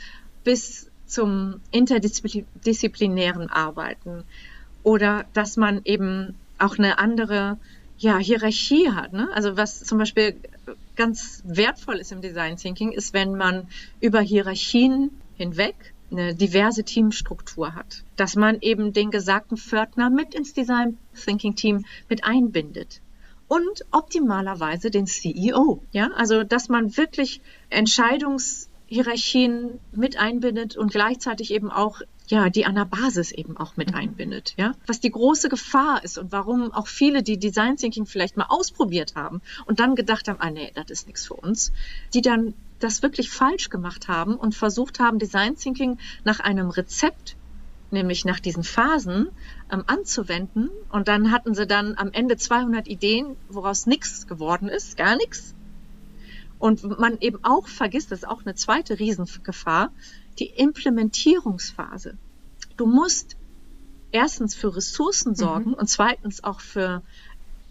bis 0.45 0.91
zum 1.07 1.63
interdisziplinären 1.71 3.49
Arbeiten 3.49 4.25
oder 4.83 5.25
dass 5.33 5.57
man 5.57 5.81
eben 5.85 6.35
auch 6.59 6.77
eine 6.77 6.99
andere 6.99 7.57
ja, 7.97 8.19
Hierarchie 8.19 8.91
hat. 8.91 9.15
Ne? 9.15 9.27
Also 9.33 9.57
was 9.57 9.81
zum 9.81 9.97
Beispiel 9.97 10.37
ganz 10.97 11.43
wertvoll 11.47 11.97
ist 11.97 12.13
im 12.13 12.21
Design 12.21 12.59
Thinking, 12.59 12.93
ist, 12.93 13.15
wenn 13.15 13.37
man 13.37 13.69
über 14.01 14.21
Hierarchien 14.21 15.13
hinweg 15.39 15.95
eine 16.11 16.35
diverse 16.35 16.85
Teamstruktur 16.85 17.75
hat. 17.75 18.05
Dass 18.17 18.37
man 18.37 18.61
eben 18.61 18.93
den 18.93 19.11
gesagten 19.11 19.57
Pförtner 19.57 20.11
mit 20.11 20.35
ins 20.35 20.53
Design 20.53 20.99
Thinking 21.25 21.57
Team 21.57 21.87
mit 22.11 22.23
einbindet 22.25 23.01
und 23.49 23.85
optimalerweise 23.91 24.91
den 24.91 25.07
CEO. 25.07 25.83
Ja, 25.93 26.11
also 26.17 26.45
dass 26.45 26.69
man 26.69 26.95
wirklich 26.97 27.41
Entscheidungshierarchien 27.71 29.81
mit 29.93 30.19
einbindet 30.19 30.77
und 30.77 30.93
gleichzeitig 30.93 31.53
eben 31.53 31.71
auch 31.71 32.03
ja, 32.29 32.51
die 32.51 32.67
an 32.67 32.75
der 32.75 32.85
Basis 32.85 33.31
eben 33.31 33.57
auch 33.57 33.77
mit 33.77 33.91
mhm. 33.91 33.97
einbindet, 33.97 34.55
ja. 34.57 34.75
Was 34.87 35.01
die 35.01 35.11
große 35.11 35.49
Gefahr 35.49 36.03
ist 36.03 36.19
und 36.19 36.33
warum 36.33 36.73
auch 36.73 36.89
viele, 36.89 37.23
die 37.23 37.39
Design 37.39 37.77
Thinking 37.77 38.07
vielleicht 38.07 38.37
mal 38.37 38.47
ausprobiert 38.49 39.15
haben 39.15 39.43
und 39.67 39.81
dann 39.81 39.95
gedacht 39.95 40.29
haben, 40.29 40.41
ah 40.41 40.51
nee, 40.51 40.73
das 40.75 40.91
ist 40.91 41.07
nichts 41.07 41.27
für 41.27 41.35
uns, 41.35 41.73
die 42.15 42.23
dann 42.23 42.55
das 42.81 43.03
wirklich 43.03 43.31
falsch 43.31 43.71
gemacht 43.71 44.09
haben 44.09 44.35
und 44.35 44.55
versucht 44.55 44.99
haben, 44.99 45.19
Design 45.19 45.57
Thinking 45.57 45.99
nach 46.25 46.41
einem 46.41 46.71
Rezept 46.71 47.37
nämlich 47.91 48.25
nach 48.25 48.41
diesen 48.41 48.65
Phasen 48.65 49.29
ähm, 49.71 49.85
anzuwenden. 49.87 50.71
Und 50.91 51.09
dann 51.09 51.31
hatten 51.31 51.55
sie 51.55 51.67
dann 51.67 51.95
am 51.97 52.13
Ende 52.13 52.37
200 52.37 52.89
Ideen, 52.89 53.37
woraus 53.49 53.87
nichts 53.87 54.27
geworden 54.27 54.69
ist, 54.69 54.97
gar 54.97 55.17
nichts. 55.17 55.55
Und 56.59 56.99
man 56.99 57.19
eben 57.21 57.39
auch 57.45 57.69
vergisst, 57.69 58.13
das 58.13 58.21
ist 58.21 58.29
auch 58.29 58.45
eine 58.45 58.55
zweite 58.55 58.99
Riesengefahr, 58.99 59.93
die 60.39 60.47
Implementierungsphase. 60.47 62.17
Du 62.77 62.87
musst 62.87 63.37
erstens 64.13 64.55
für 64.55 64.75
Ressourcen 64.75 65.31
mhm. 65.31 65.37
sorgen 65.37 65.71
mhm. 65.71 65.75
und 65.75 65.89
zweitens 65.89 66.43
auch 66.45 66.61
für 66.61 67.03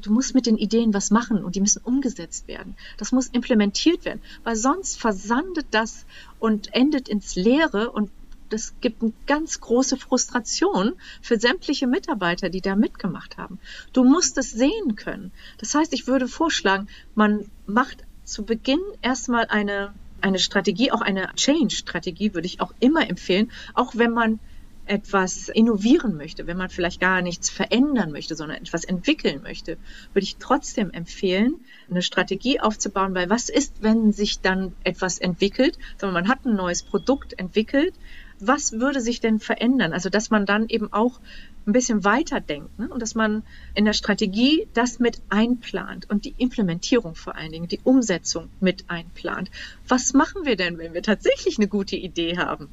Du 0.01 0.11
musst 0.11 0.35
mit 0.35 0.45
den 0.45 0.57
Ideen 0.57 0.93
was 0.93 1.09
machen 1.09 1.43
und 1.43 1.55
die 1.55 1.61
müssen 1.61 1.81
umgesetzt 1.81 2.47
werden. 2.47 2.75
Das 2.97 3.11
muss 3.13 3.27
implementiert 3.27 4.03
werden, 4.03 4.21
weil 4.43 4.55
sonst 4.57 4.99
versandet 4.99 5.67
das 5.71 6.05
und 6.37 6.73
endet 6.73 7.07
ins 7.07 7.35
Leere 7.35 7.91
und 7.91 8.11
das 8.49 8.73
gibt 8.81 9.01
eine 9.01 9.13
ganz 9.27 9.59
große 9.59 9.97
Frustration 9.97 10.93
für 11.21 11.39
sämtliche 11.39 11.87
Mitarbeiter, 11.87 12.49
die 12.49 12.61
da 12.61 12.75
mitgemacht 12.75 13.37
haben. 13.37 13.59
Du 13.93 14.03
musst 14.03 14.37
es 14.37 14.51
sehen 14.51 14.95
können. 14.95 15.31
Das 15.57 15.73
heißt, 15.73 15.93
ich 15.93 16.07
würde 16.07 16.27
vorschlagen, 16.27 16.87
man 17.15 17.49
macht 17.65 18.03
zu 18.23 18.43
Beginn 18.43 18.81
erstmal 19.01 19.45
eine, 19.45 19.93
eine 20.21 20.39
Strategie, 20.39 20.91
auch 20.91 21.01
eine 21.01 21.29
Change-Strategie 21.35 22.33
würde 22.33 22.47
ich 22.47 22.61
auch 22.61 22.73
immer 22.79 23.09
empfehlen, 23.09 23.51
auch 23.73 23.95
wenn 23.95 24.11
man 24.11 24.39
etwas 24.87 25.49
innovieren 25.49 26.15
möchte, 26.15 26.47
wenn 26.47 26.57
man 26.57 26.69
vielleicht 26.69 26.99
gar 26.99 27.21
nichts 27.21 27.49
verändern 27.49 28.11
möchte, 28.11 28.35
sondern 28.35 28.57
etwas 28.57 28.83
entwickeln 28.83 29.41
möchte, 29.41 29.77
würde 30.13 30.23
ich 30.23 30.37
trotzdem 30.37 30.91
empfehlen, 30.91 31.55
eine 31.89 32.01
Strategie 32.01 32.59
aufzubauen, 32.59 33.15
weil 33.15 33.29
was 33.29 33.49
ist, 33.49 33.81
wenn 33.81 34.13
sich 34.13 34.41
dann 34.41 34.73
etwas 34.83 35.17
entwickelt, 35.17 35.77
sondern 35.97 36.13
man 36.13 36.29
hat 36.29 36.45
ein 36.45 36.55
neues 36.55 36.83
Produkt 36.83 37.37
entwickelt, 37.39 37.93
was 38.39 38.73
würde 38.73 39.01
sich 39.01 39.19
denn 39.19 39.39
verändern? 39.39 39.93
Also, 39.93 40.09
dass 40.09 40.29
man 40.29 40.45
dann 40.45 40.67
eben 40.67 40.91
auch 40.91 41.19
ein 41.65 41.73
bisschen 41.73 42.03
weiter 42.03 42.39
denkt 42.39 42.77
ne? 42.77 42.87
und 42.89 43.01
dass 43.01 43.15
man 43.15 43.43
in 43.73 43.85
der 43.85 43.93
Strategie 43.93 44.67
das 44.73 44.99
mit 44.99 45.21
einplant 45.29 46.09
und 46.09 46.25
die 46.25 46.35
Implementierung 46.37 47.15
vor 47.15 47.35
allen 47.35 47.51
Dingen, 47.51 47.67
die 47.67 47.79
Umsetzung 47.83 48.49
mit 48.59 48.85
einplant. 48.89 49.49
Was 49.87 50.13
machen 50.13 50.45
wir 50.45 50.55
denn, 50.55 50.77
wenn 50.77 50.93
wir 50.93 51.01
tatsächlich 51.01 51.57
eine 51.57 51.67
gute 51.67 51.95
Idee 51.95 52.37
haben? 52.37 52.69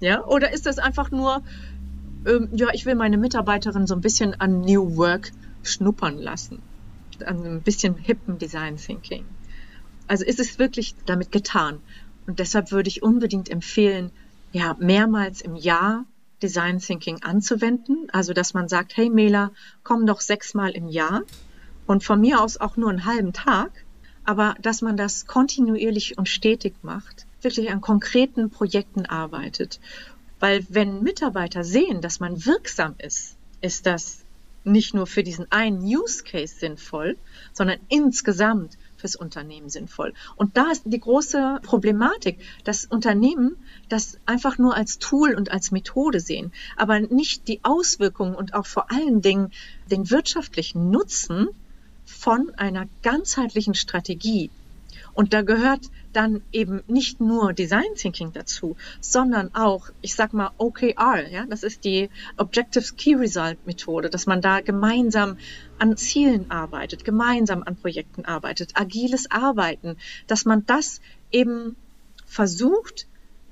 Ja, 0.00 0.24
oder 0.24 0.52
ist 0.52 0.66
das 0.66 0.78
einfach 0.78 1.10
nur, 1.10 1.42
ähm, 2.26 2.48
ja, 2.52 2.68
ich 2.72 2.86
will 2.86 2.96
meine 2.96 3.18
Mitarbeiterin 3.18 3.86
so 3.86 3.94
ein 3.94 4.00
bisschen 4.00 4.38
an 4.40 4.62
New 4.62 4.96
Work 4.96 5.30
schnuppern 5.62 6.18
lassen, 6.18 6.60
an 7.24 7.44
ein 7.44 7.62
bisschen 7.62 7.94
hippen 7.96 8.38
Design 8.38 8.76
Thinking? 8.76 9.24
Also 10.08 10.24
ist 10.24 10.40
es 10.40 10.58
wirklich 10.58 10.94
damit 11.06 11.30
getan? 11.30 11.80
Und 12.26 12.38
deshalb 12.38 12.72
würde 12.72 12.88
ich 12.88 13.02
unbedingt 13.02 13.48
empfehlen, 13.48 14.10
ja, 14.54 14.76
mehrmals 14.78 15.40
im 15.40 15.56
Jahr 15.56 16.06
Design 16.40 16.78
Thinking 16.78 17.22
anzuwenden. 17.22 18.08
Also, 18.12 18.32
dass 18.32 18.54
man 18.54 18.68
sagt, 18.68 18.96
hey 18.96 19.10
Mela, 19.10 19.50
komm 19.82 20.06
doch 20.06 20.20
sechsmal 20.20 20.70
im 20.70 20.88
Jahr 20.88 21.22
und 21.86 22.04
von 22.04 22.20
mir 22.20 22.40
aus 22.40 22.56
auch 22.56 22.76
nur 22.76 22.88
einen 22.88 23.04
halben 23.04 23.32
Tag, 23.32 23.84
aber 24.24 24.54
dass 24.62 24.80
man 24.80 24.96
das 24.96 25.26
kontinuierlich 25.26 26.16
und 26.18 26.28
stetig 26.28 26.74
macht, 26.82 27.26
wirklich 27.42 27.70
an 27.70 27.80
konkreten 27.80 28.48
Projekten 28.48 29.06
arbeitet. 29.06 29.80
Weil 30.38 30.64
wenn 30.68 31.02
Mitarbeiter 31.02 31.64
sehen, 31.64 32.00
dass 32.00 32.20
man 32.20 32.46
wirksam 32.46 32.94
ist, 32.98 33.36
ist 33.60 33.86
das 33.86 34.24
nicht 34.62 34.94
nur 34.94 35.08
für 35.08 35.24
diesen 35.24 35.50
einen 35.50 35.82
Use 35.82 36.22
Case 36.22 36.54
sinnvoll, 36.54 37.16
sondern 37.52 37.80
insgesamt 37.88 38.78
fürs 39.04 39.16
Unternehmen 39.16 39.68
sinnvoll. 39.68 40.14
Und 40.34 40.56
da 40.56 40.70
ist 40.70 40.84
die 40.86 40.98
große 40.98 41.60
Problematik, 41.62 42.38
dass 42.64 42.86
Unternehmen 42.86 43.56
das 43.90 44.16
einfach 44.24 44.56
nur 44.56 44.74
als 44.74 44.98
Tool 44.98 45.34
und 45.34 45.52
als 45.52 45.70
Methode 45.72 46.20
sehen, 46.20 46.52
aber 46.78 47.00
nicht 47.00 47.46
die 47.46 47.60
Auswirkungen 47.64 48.34
und 48.34 48.54
auch 48.54 48.64
vor 48.64 48.90
allen 48.90 49.20
Dingen 49.20 49.52
den 49.90 50.10
wirtschaftlichen 50.10 50.90
Nutzen 50.90 51.48
von 52.06 52.50
einer 52.56 52.86
ganzheitlichen 53.02 53.74
Strategie. 53.74 54.50
Und 55.14 55.32
da 55.32 55.42
gehört 55.42 55.90
dann 56.12 56.42
eben 56.52 56.82
nicht 56.86 57.20
nur 57.20 57.52
Design 57.52 57.94
Thinking 57.96 58.32
dazu, 58.32 58.76
sondern 59.00 59.54
auch, 59.54 59.90
ich 60.00 60.14
sag 60.14 60.32
mal, 60.32 60.50
OKR, 60.58 61.28
ja, 61.30 61.46
das 61.46 61.62
ist 61.62 61.84
die 61.84 62.10
Objective 62.36 62.94
Key 62.96 63.14
Result 63.14 63.66
Methode, 63.66 64.10
dass 64.10 64.26
man 64.26 64.40
da 64.40 64.60
gemeinsam 64.60 65.38
an 65.78 65.96
Zielen 65.96 66.50
arbeitet, 66.50 67.04
gemeinsam 67.04 67.62
an 67.62 67.76
Projekten 67.76 68.24
arbeitet, 68.24 68.72
agiles 68.74 69.30
Arbeiten, 69.30 69.96
dass 70.26 70.44
man 70.44 70.66
das 70.66 71.00
eben 71.30 71.76
versucht, 72.26 73.06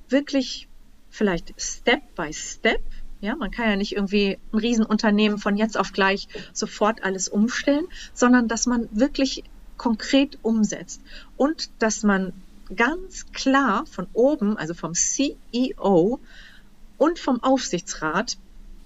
wirklich 0.08 0.68
vielleicht 1.10 1.54
Step 1.58 2.14
by 2.14 2.32
Step 2.32 2.80
ja, 3.22 3.36
man 3.36 3.52
kann 3.52 3.70
ja 3.70 3.76
nicht 3.76 3.92
irgendwie 3.92 4.36
ein 4.52 4.58
Riesenunternehmen 4.58 5.38
von 5.38 5.56
jetzt 5.56 5.78
auf 5.78 5.92
gleich 5.92 6.26
sofort 6.52 7.04
alles 7.04 7.28
umstellen, 7.28 7.86
sondern 8.12 8.48
dass 8.48 8.66
man 8.66 8.88
wirklich 8.90 9.44
konkret 9.82 10.38
umsetzt 10.42 11.00
und 11.36 11.68
dass 11.80 12.04
man 12.04 12.32
ganz 12.76 13.26
klar 13.32 13.84
von 13.84 14.06
oben, 14.12 14.56
also 14.56 14.74
vom 14.74 14.94
CEO 14.94 16.20
und 16.98 17.18
vom 17.18 17.42
Aufsichtsrat, 17.42 18.38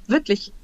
wirklich, 0.07 0.55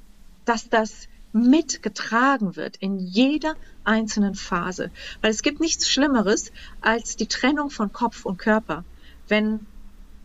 dass 0.47 0.71
das 0.71 1.09
mitgetragen 1.35 2.57
wird 2.57 2.79
in 2.79 2.99
jeder 2.99 3.57
einzelnen 3.85 4.35
Phase. 4.35 4.91
Weil 5.21 5.33
es 5.33 5.43
gibt 5.43 5.61
nichts 5.61 5.91
Schlimmeres 5.91 6.51
als 6.81 7.17
die 7.17 7.27
Trennung 7.27 7.69
von 7.69 7.93
Kopf 7.93 8.25
und 8.25 8.39
Körper. 8.39 8.85
Wenn 9.29 9.67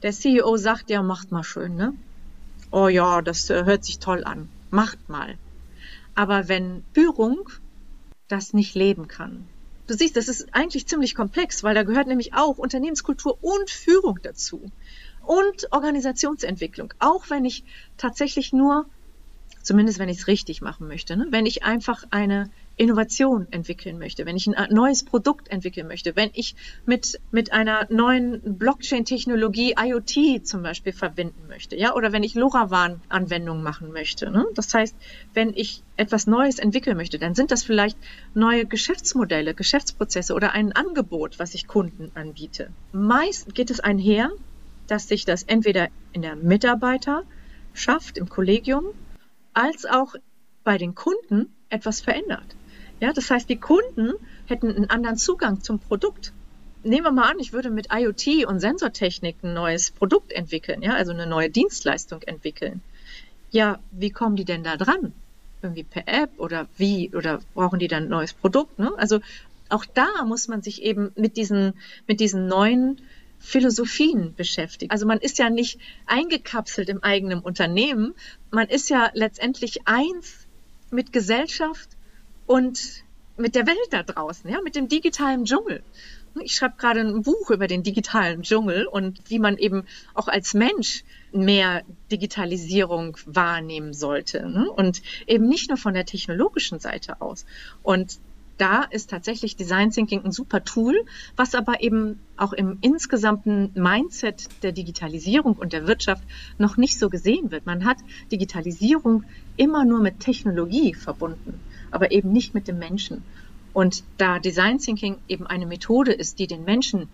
der 0.04 0.13
CEO 0.13 0.56
sagt, 0.56 0.89
ja, 0.89 1.04
macht 1.04 1.34
mal 1.34 1.43
schön, 1.43 1.76
ne? 1.76 1.93
Oh 2.72 2.88
ja, 2.88 3.22
das 3.22 3.50
äh, 3.50 3.65
hört 3.65 3.84
sich 3.84 4.00
toll 4.00 4.24
an. 4.24 4.48
Macht 4.72 5.10
mal. 5.10 5.38
Aber 6.15 6.48
wenn 6.48 6.86
Führung 6.93 7.50
das 8.30 8.54
nicht 8.54 8.74
leben 8.74 9.10
kann, 9.10 9.50
Du 9.88 9.93
siehst, 9.93 10.17
das 10.17 10.28
ist 10.28 10.54
eigentlich 10.54 10.88
ziemlich 10.88 11.15
komplex, 11.15 11.63
weil 11.63 11.73
da 11.73 11.84
gehört 11.84 12.08
nämlich 12.08 12.34
auch 12.34 12.58
Unternehmenskultur 12.58 13.38
und 13.41 13.69
Führung 13.69 14.19
dazu 14.21 14.69
und 15.26 15.71
Organisationsentwicklung. 15.71 16.93
Auch 17.00 17.30
wenn 17.30 17.45
ich 17.45 17.63
tatsächlich 17.95 18.52
nur, 18.52 18.86
zumindest 19.63 20.00
wenn 20.00 20.10
ich 20.10 20.19
es 20.19 20.28
richtig 20.28 20.62
machen 20.62 20.88
möchte, 20.88 21.15
ne? 21.15 21.28
wenn 21.30 21.45
ich 21.45 21.63
einfach 21.63 22.04
eine 22.10 22.50
Innovation 22.78 23.48
entwickeln 23.50 23.98
möchte, 23.98 24.26
wenn 24.28 24.36
ich 24.36 24.48
ein 24.48 24.74
neues 24.74 25.04
Produkt 25.04 25.50
entwickeln 25.50 25.88
möchte, 25.88 26.16
wenn 26.16 26.30
ich 26.34 26.56
mit, 26.86 27.20
mit 27.32 27.52
einer 27.52 27.88
neuen 27.90 28.58
Blockchain-Technologie 28.58 29.76
IoT 29.78 30.46
zum 30.48 30.62
Beispiel 30.62 30.94
verbinden 30.94 31.48
möchte, 31.48 31.76
ja, 31.76 31.96
oder 31.96 32.12
wenn 32.12 32.22
ich 32.24 32.36
LoRaWAN-Anwendungen 32.36 33.63
machen 33.63 33.92
möchte. 33.92 34.30
Ne? 34.30 34.46
Das 34.54 34.72
heißt, 34.74 34.96
wenn 35.34 35.54
ich 35.56 35.82
etwas 35.96 36.28
Neues 36.28 36.60
entwickeln 36.60 36.98
möchte, 36.98 37.18
dann 37.18 37.34
sind 37.34 37.52
das 37.52 37.63
vielleicht 37.63 37.98
neue 38.36 38.68
Geschäftsmodelle, 38.68 39.56
Geschäftsprozesse 39.56 40.36
oder 40.36 40.52
ein 40.52 40.72
Angebot, 40.72 41.40
was 41.40 41.56
ich 41.56 41.66
Kunden 41.66 42.12
anbiete. 42.13 42.70
Meist 42.92 43.56
geht 43.56 43.72
es 43.72 43.80
einher, 43.80 44.30
dass 44.86 45.08
sich 45.08 45.26
das 45.26 45.44
entweder 45.44 45.90
in 46.13 46.22
der 46.22 46.36
Mitarbeiterschaft, 46.36 48.18
im 48.18 48.30
Kollegium, 48.30 48.86
als 49.54 49.86
auch 49.86 50.13
bei 50.63 50.78
den 50.78 50.94
Kunden 50.94 51.54
etwas 51.70 52.02
verändert. 52.02 52.57
Ja, 53.00 53.14
das 53.14 53.30
heißt, 53.30 53.50
die 53.50 53.60
Kunden 53.60 54.14
hätten 54.46 54.76
einen 54.76 54.90
anderen 54.90 55.18
Zugang 55.18 55.62
zum 55.62 55.80
Produkt. 55.80 56.34
Nehmen 56.84 57.04
wir 57.04 57.12
mal 57.12 57.30
an, 57.30 57.40
ich 57.40 57.54
würde 57.54 57.70
mit 57.70 57.88
IoT 57.92 58.46
und 58.48 58.60
Sensortechnik 58.60 59.38
ein 59.44 59.54
neues 59.54 59.92
Produkt 59.92 60.32
entwickeln, 60.32 60.82
ja, 60.82 60.94
also 60.94 61.12
eine 61.12 61.28
neue 61.28 61.50
Dienstleistung 61.50 62.22
entwickeln. 62.24 62.82
Ja, 63.52 63.80
wie 63.92 64.10
kommen 64.10 64.36
die 64.36 64.46
denn 64.46 64.64
da 64.64 64.78
dran? 64.78 65.14
Irgendwie 65.62 65.84
per 65.84 66.08
App 66.08 66.32
oder 66.38 66.68
wie? 66.78 67.14
Oder 67.16 67.40
brauchen 67.54 67.80
die 67.80 67.88
dann 67.88 68.04
ein 68.04 68.10
neues 68.10 68.34
Produkt? 68.34 68.78
Ne? 68.78 68.92
Also 68.98 69.20
auch 69.70 69.86
da 69.86 70.24
muss 70.26 70.48
man 70.48 70.62
sich 70.62 70.82
eben 70.82 71.12
mit 71.16 71.38
diesen, 71.38 71.74
mit 72.08 72.20
diesen 72.20 72.48
neuen 72.48 73.02
Philosophien 73.40 74.34
beschäftigen. 74.36 74.92
Also 74.92 75.06
man 75.06 75.20
ist 75.20 75.38
ja 75.38 75.50
nicht 75.50 75.80
eingekapselt 76.06 76.90
im 76.90 77.04
eigenen 77.04 77.40
Unternehmen. 77.40 78.14
Man 78.52 78.68
ist 78.68 78.90
ja 78.90 79.10
letztendlich 79.14 79.88
eins 79.88 80.48
mit 80.92 81.12
Gesellschaft 81.12 81.97
und 82.48 83.04
mit 83.38 83.54
der 83.54 83.68
Welt 83.68 83.78
da 83.92 84.02
draußen, 84.02 84.50
ja, 84.50 84.62
mit 84.64 84.76
dem 84.76 84.88
digitalen 84.88 85.46
Dschungel. 85.46 85.84
Ich 86.42 86.56
schreibe 86.56 86.76
gerade 86.78 87.02
ein 87.02 87.24
Buch 87.24 87.52
über 87.52 87.68
den 87.68 87.84
digitalen 87.84 88.44
Dschungel 88.44 88.86
und 88.86 89.22
wie 89.30 89.40
man 89.40 89.58
eben 89.58 89.84
auch 90.14 90.28
als 90.28 90.54
Mensch 90.54 91.04
mehr 91.32 91.84
Digitalisierung 92.12 93.18
wahrnehmen 93.26 93.94
sollte. 93.94 94.48
Ne? 94.48 94.70
Und 94.70 95.02
eben 95.26 95.48
nicht 95.48 95.70
nur 95.70 95.78
von 95.78 95.94
der 95.94 96.06
technologischen 96.06 96.80
Seite 96.80 97.22
aus. 97.22 97.46
Und 97.82 98.20
da 98.58 98.84
ist 98.84 99.10
tatsächlich 99.10 99.56
Design 99.56 99.92
Thinking 99.92 100.24
ein 100.26 100.32
super 100.32 100.64
Tool, 100.64 101.06
was 101.36 101.54
aber 101.54 101.82
eben 101.82 102.20
auch 102.38 102.54
im 102.54 102.80
insgesamten 102.82 103.72
Mindset 103.76 104.48
der 104.64 104.72
Digitalisierung 104.72 105.56
und 105.56 105.74
der 105.74 105.88
Wirtschaft 105.88 106.24
noch 106.58 106.78
nicht 106.78 106.98
so 106.98 107.10
gesehen 107.10 107.52
wird. 107.52 107.66
Man 107.66 107.86
hat 107.86 107.98
Digitalisierung 108.32 109.24
immer 109.58 109.86
nur 109.86 110.02
mit 110.02 110.20
Technologie 110.20 110.94
verbunden 110.94 111.60
aber 111.91 112.12
eben 112.12 112.32
nicht 112.32 112.54
mit 112.54 112.67
dem 112.67 112.80
Menschen. 112.80 113.23
Und 113.73 114.04
da 114.17 114.39
Design 114.39 114.80
Thinking 114.80 115.17
eben 115.28 115.45
eine 115.45 115.65
Methode 115.65 116.12
ist, 116.12 116.39
die 116.39 116.47
den 116.47 116.63
Menschen 116.63 117.10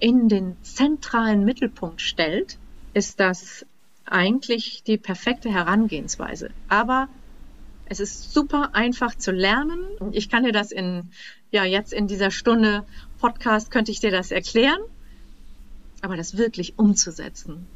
in 0.00 0.28
den 0.28 0.56
zentralen 0.62 1.44
Mittelpunkt 1.44 2.00
stellt, 2.00 2.58
ist 2.94 3.20
das 3.20 3.66
eigentlich 4.04 4.82
die 4.84 4.96
perfekte 4.96 5.50
Herangehensweise. 5.50 6.50
Aber 6.68 7.08
es 7.86 8.00
ist 8.00 8.32
super 8.32 8.74
einfach 8.74 9.14
zu 9.14 9.30
lernen. 9.30 9.84
Ich 10.12 10.28
kann 10.28 10.44
dir 10.44 10.52
das 10.52 10.72
in, 10.72 11.04
ja, 11.50 11.64
jetzt 11.64 11.92
in 11.92 12.06
dieser 12.06 12.30
Stunde 12.30 12.84
Podcast 13.18 13.70
könnte 13.70 13.92
ich 13.92 14.00
dir 14.00 14.10
das 14.10 14.30
erklären. 14.30 14.80
Aber 16.00 16.16
das 16.16 16.36
wirklich 16.36 16.78
umzusetzen, 16.78 17.66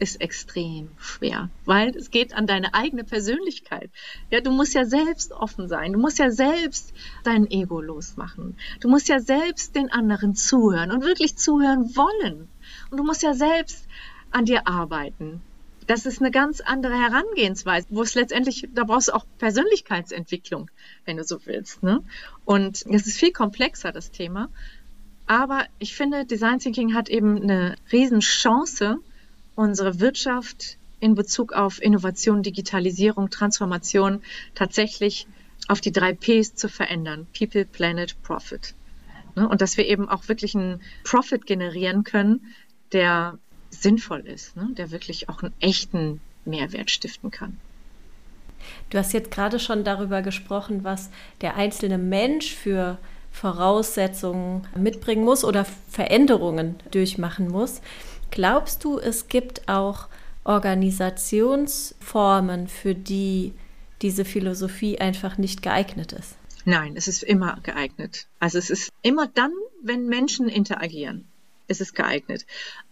ist 0.00 0.20
extrem 0.20 0.88
schwer, 0.98 1.50
weil 1.66 1.94
es 1.94 2.10
geht 2.10 2.32
an 2.34 2.46
deine 2.46 2.72
eigene 2.72 3.04
Persönlichkeit. 3.04 3.90
Ja, 4.30 4.40
du 4.40 4.50
musst 4.50 4.74
ja 4.74 4.86
selbst 4.86 5.30
offen 5.32 5.68
sein. 5.68 5.92
Du 5.92 5.98
musst 6.00 6.18
ja 6.18 6.30
selbst 6.30 6.94
dein 7.22 7.48
Ego 7.50 7.82
losmachen. 7.82 8.56
Du 8.80 8.88
musst 8.88 9.08
ja 9.08 9.20
selbst 9.20 9.76
den 9.76 9.92
anderen 9.92 10.34
zuhören 10.34 10.90
und 10.90 11.04
wirklich 11.04 11.36
zuhören 11.36 11.94
wollen. 11.94 12.48
Und 12.90 12.96
du 12.96 13.04
musst 13.04 13.22
ja 13.22 13.34
selbst 13.34 13.86
an 14.30 14.46
dir 14.46 14.66
arbeiten. 14.66 15.42
Das 15.86 16.06
ist 16.06 16.20
eine 16.20 16.30
ganz 16.30 16.60
andere 16.62 16.94
Herangehensweise, 16.94 17.88
wo 17.90 18.02
es 18.02 18.14
letztendlich, 18.14 18.68
da 18.72 18.84
brauchst 18.84 19.08
du 19.08 19.12
auch 19.12 19.26
Persönlichkeitsentwicklung, 19.38 20.70
wenn 21.04 21.18
du 21.18 21.24
so 21.24 21.44
willst. 21.44 21.82
Ne? 21.82 22.02
Und 22.46 22.86
es 22.86 23.06
ist 23.06 23.18
viel 23.18 23.32
komplexer, 23.32 23.92
das 23.92 24.10
Thema. 24.10 24.48
Aber 25.26 25.66
ich 25.78 25.94
finde, 25.94 26.24
Design 26.24 26.58
Thinking 26.58 26.94
hat 26.94 27.10
eben 27.10 27.42
eine 27.42 27.76
Riesenchance, 27.92 28.98
unsere 29.54 30.00
Wirtschaft 30.00 30.78
in 31.00 31.14
Bezug 31.14 31.52
auf 31.52 31.82
Innovation, 31.82 32.42
Digitalisierung, 32.42 33.30
Transformation 33.30 34.22
tatsächlich 34.54 35.26
auf 35.68 35.80
die 35.80 35.92
drei 35.92 36.12
Ps 36.12 36.54
zu 36.54 36.68
verändern. 36.68 37.26
People, 37.36 37.64
Planet, 37.64 38.20
Profit. 38.22 38.74
Ne? 39.36 39.48
Und 39.48 39.60
dass 39.60 39.76
wir 39.76 39.86
eben 39.86 40.08
auch 40.08 40.28
wirklich 40.28 40.54
einen 40.54 40.80
Profit 41.04 41.46
generieren 41.46 42.04
können, 42.04 42.54
der 42.92 43.38
sinnvoll 43.70 44.20
ist, 44.20 44.56
ne? 44.56 44.68
der 44.72 44.90
wirklich 44.90 45.28
auch 45.28 45.42
einen 45.42 45.54
echten 45.60 46.20
Mehrwert 46.44 46.90
stiften 46.90 47.30
kann. 47.30 47.58
Du 48.90 48.98
hast 48.98 49.12
jetzt 49.12 49.30
gerade 49.30 49.58
schon 49.58 49.84
darüber 49.84 50.22
gesprochen, 50.22 50.84
was 50.84 51.10
der 51.40 51.56
einzelne 51.56 51.98
Mensch 51.98 52.54
für 52.54 52.98
Voraussetzungen 53.30 54.66
mitbringen 54.76 55.24
muss 55.24 55.44
oder 55.44 55.64
Veränderungen 55.88 56.76
durchmachen 56.90 57.48
muss. 57.48 57.80
Glaubst 58.30 58.84
du, 58.84 58.98
es 58.98 59.28
gibt 59.28 59.68
auch 59.68 60.08
Organisationsformen, 60.44 62.68
für 62.68 62.94
die 62.94 63.52
diese 64.02 64.24
Philosophie 64.24 64.98
einfach 64.98 65.38
nicht 65.38 65.62
geeignet 65.62 66.12
ist? 66.12 66.36
Nein, 66.64 66.96
es 66.96 67.08
ist 67.08 67.22
immer 67.22 67.58
geeignet. 67.62 68.26
Also 68.38 68.58
es 68.58 68.70
ist 68.70 68.90
immer 69.02 69.26
dann, 69.26 69.52
wenn 69.82 70.06
Menschen 70.06 70.48
interagieren, 70.48 71.26
ist 71.68 71.80
es 71.80 71.94
geeignet. 71.94 72.46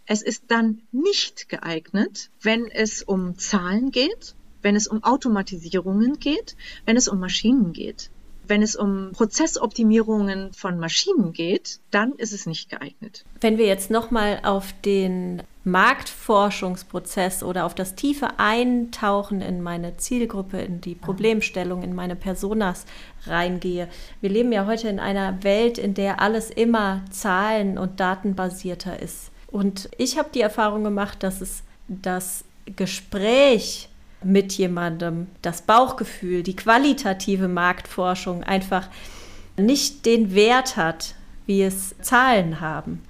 Es 0.07 0.23
ist 0.23 0.45
dann 0.49 0.83
nicht 0.91 1.49
geeignet, 1.49 2.31
wenn 2.41 2.67
es 2.67 3.03
um 3.03 3.39
Zahlen 3.39 3.91
geht, 3.91 4.35
wenn 4.63 4.75
es 4.75 4.89
um 4.89 5.05
Automatisierungen 5.05 6.19
geht, 6.19 6.57
wenn 6.87 6.97
es 6.97 7.09
um 7.09 7.21
Maschinen 7.21 7.73
geht. 7.73 8.11
Wenn 8.49 8.63
es 8.63 8.75
um 8.75 9.13
Prozessoptimierungen 9.13 10.53
von 10.55 10.79
Maschinen 10.79 11.33
geht, 11.33 11.81
dann 11.91 12.13
ist 12.15 12.33
es 12.33 12.47
nicht 12.47 12.71
geeignet. 12.71 13.25
Wenn 13.41 13.59
wir 13.59 13.67
jetzt 13.67 13.91
nochmal 13.91 14.41
auf 14.43 14.75
den 14.85 15.43
Marktforschungsprozess 15.65 17.43
oder 17.43 17.67
auf 17.67 17.75
das 17.75 17.95
tiefe 17.95 18.39
Eintauchen 18.39 19.43
in 19.43 19.63
meine 19.63 19.99
Zielgruppe, 19.99 20.59
in 20.61 20.81
die 20.81 20.95
Problemstellung, 20.95 21.83
in 21.83 21.95
meine 21.95 22.17
Personas 22.17 22.87
reingehe. 23.27 23.89
Wir 24.23 24.31
leben 24.31 24.51
ja 24.51 24.67
heute 24.67 24.89
in 24.89 24.99
einer 24.99 25.45
Welt, 25.45 25.77
in 25.77 25.93
der 25.93 26.21
alles 26.21 26.51
immer 26.51 27.05
zahlen- 27.11 27.77
und 27.77 28.01
datenbasierter 28.01 29.01
ist. 29.01 29.31
Und 29.51 29.91
ich 29.99 30.19
habe 30.19 30.31
die 30.35 30.41
Erfahrung 30.41 30.85
gemacht, 30.85 31.23
dass 31.23 31.43
es 31.43 31.63
das 31.87 32.45
Gespräch 32.77 33.89
mit 34.23 34.53
jemandem, 34.55 35.29
das 35.43 35.63
Bauchgefühl, 35.63 36.43
die 36.43 36.57
qualitative 36.57 37.49
Marktforschung 37.49 38.43
einfach 38.43 38.89
nicht 39.57 40.07
den 40.07 40.35
Wert 40.35 40.77
hat, 40.77 41.15
wie 41.47 41.63
es 41.63 41.95
Zahlen 42.01 42.61
haben. 42.61 43.03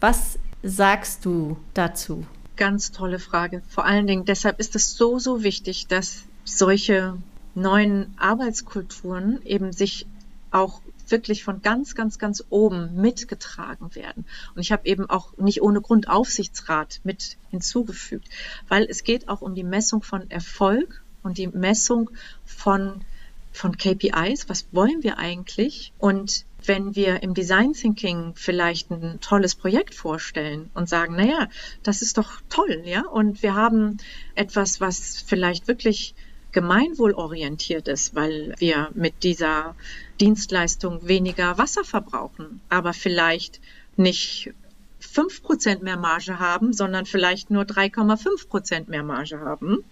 Was 0.00 0.38
sagst 0.62 1.24
du 1.24 1.56
dazu? 1.74 2.26
Ganz 2.56 2.90
tolle 2.90 3.18
Frage. 3.18 3.62
Vor 3.68 3.84
allen 3.84 4.06
Dingen 4.06 4.24
deshalb 4.24 4.60
ist 4.60 4.76
es 4.76 4.96
so, 4.96 5.18
so 5.18 5.42
wichtig, 5.42 5.86
dass 5.88 6.24
solche 6.44 7.16
neuen 7.54 8.14
Arbeitskulturen 8.18 9.40
eben 9.44 9.72
sich 9.72 10.06
auch 10.50 10.80
wirklich 11.10 11.44
von 11.44 11.62
ganz, 11.62 11.94
ganz, 11.94 12.18
ganz 12.18 12.44
oben 12.50 13.00
mitgetragen 13.00 13.94
werden. 13.94 14.26
Und 14.54 14.62
ich 14.62 14.72
habe 14.72 14.86
eben 14.86 15.08
auch 15.08 15.36
nicht 15.36 15.62
ohne 15.62 15.80
Grund 15.80 16.08
Aufsichtsrat 16.08 17.00
mit 17.04 17.36
hinzugefügt, 17.50 18.28
weil 18.68 18.84
es 18.84 19.04
geht 19.04 19.28
auch 19.28 19.42
um 19.42 19.54
die 19.54 19.64
Messung 19.64 20.02
von 20.02 20.30
Erfolg 20.30 21.02
und 21.22 21.38
die 21.38 21.48
Messung 21.48 22.10
von, 22.44 23.04
von 23.52 23.76
KPIs. 23.76 24.48
Was 24.48 24.66
wollen 24.72 25.02
wir 25.02 25.18
eigentlich? 25.18 25.92
Und 25.98 26.44
wenn 26.64 26.96
wir 26.96 27.22
im 27.22 27.34
Design 27.34 27.72
Thinking 27.72 28.32
vielleicht 28.34 28.90
ein 28.90 29.20
tolles 29.20 29.54
Projekt 29.54 29.94
vorstellen 29.94 30.70
und 30.74 30.88
sagen, 30.88 31.16
naja, 31.16 31.48
das 31.82 32.02
ist 32.02 32.18
doch 32.18 32.40
toll, 32.48 32.82
ja, 32.84 33.06
und 33.06 33.42
wir 33.42 33.54
haben 33.54 33.98
etwas, 34.34 34.80
was 34.80 35.22
vielleicht 35.26 35.68
wirklich 35.68 36.14
gemeinwohlorientiert 36.56 37.86
ist, 37.86 38.14
weil 38.14 38.54
wir 38.56 38.88
mit 38.94 39.24
dieser 39.24 39.74
Dienstleistung 40.20 41.06
weniger 41.06 41.58
Wasser 41.58 41.84
verbrauchen, 41.84 42.62
aber 42.70 42.94
vielleicht 42.94 43.60
nicht 43.98 44.54
5% 45.02 45.82
mehr 45.82 45.98
Marge 45.98 46.38
haben, 46.38 46.72
sondern 46.72 47.04
vielleicht 47.04 47.50
nur 47.50 47.64
3,5% 47.64 48.88
mehr 48.88 49.02
Marge 49.02 49.38
haben. 49.38 49.84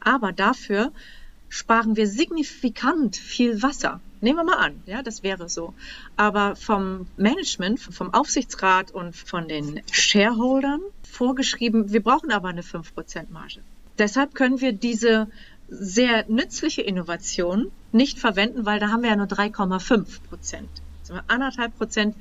Aber 0.00 0.32
dafür 0.32 0.90
sparen 1.48 1.94
wir 1.94 2.08
signifikant 2.08 3.14
viel 3.14 3.62
Wasser. 3.62 4.00
Nehmen 4.20 4.38
wir 4.38 4.44
mal 4.44 4.58
an, 4.58 4.82
ja, 4.86 5.04
das 5.04 5.22
wäre 5.22 5.48
so. 5.48 5.72
Aber 6.16 6.56
vom 6.56 7.06
Management, 7.16 7.78
vom 7.78 8.12
Aufsichtsrat 8.12 8.90
und 8.90 9.14
von 9.14 9.46
den 9.46 9.82
Shareholdern 9.92 10.80
vorgeschrieben, 11.08 11.92
wir 11.92 12.02
brauchen 12.02 12.32
aber 12.32 12.48
eine 12.48 12.62
5% 12.62 13.30
Marge. 13.30 13.60
Deshalb 13.98 14.34
können 14.34 14.60
wir 14.60 14.72
diese 14.72 15.28
sehr 15.72 16.26
nützliche 16.28 16.82
Innovation 16.82 17.70
nicht 17.92 18.18
verwenden, 18.18 18.66
weil 18.66 18.78
da 18.78 18.90
haben 18.90 19.02
wir 19.02 19.10
ja 19.10 19.16
nur 19.16 19.26
3,5 19.26 20.22
Prozent. 20.28 20.68
Anderthalb 21.26 21.76
Prozent 21.76 22.14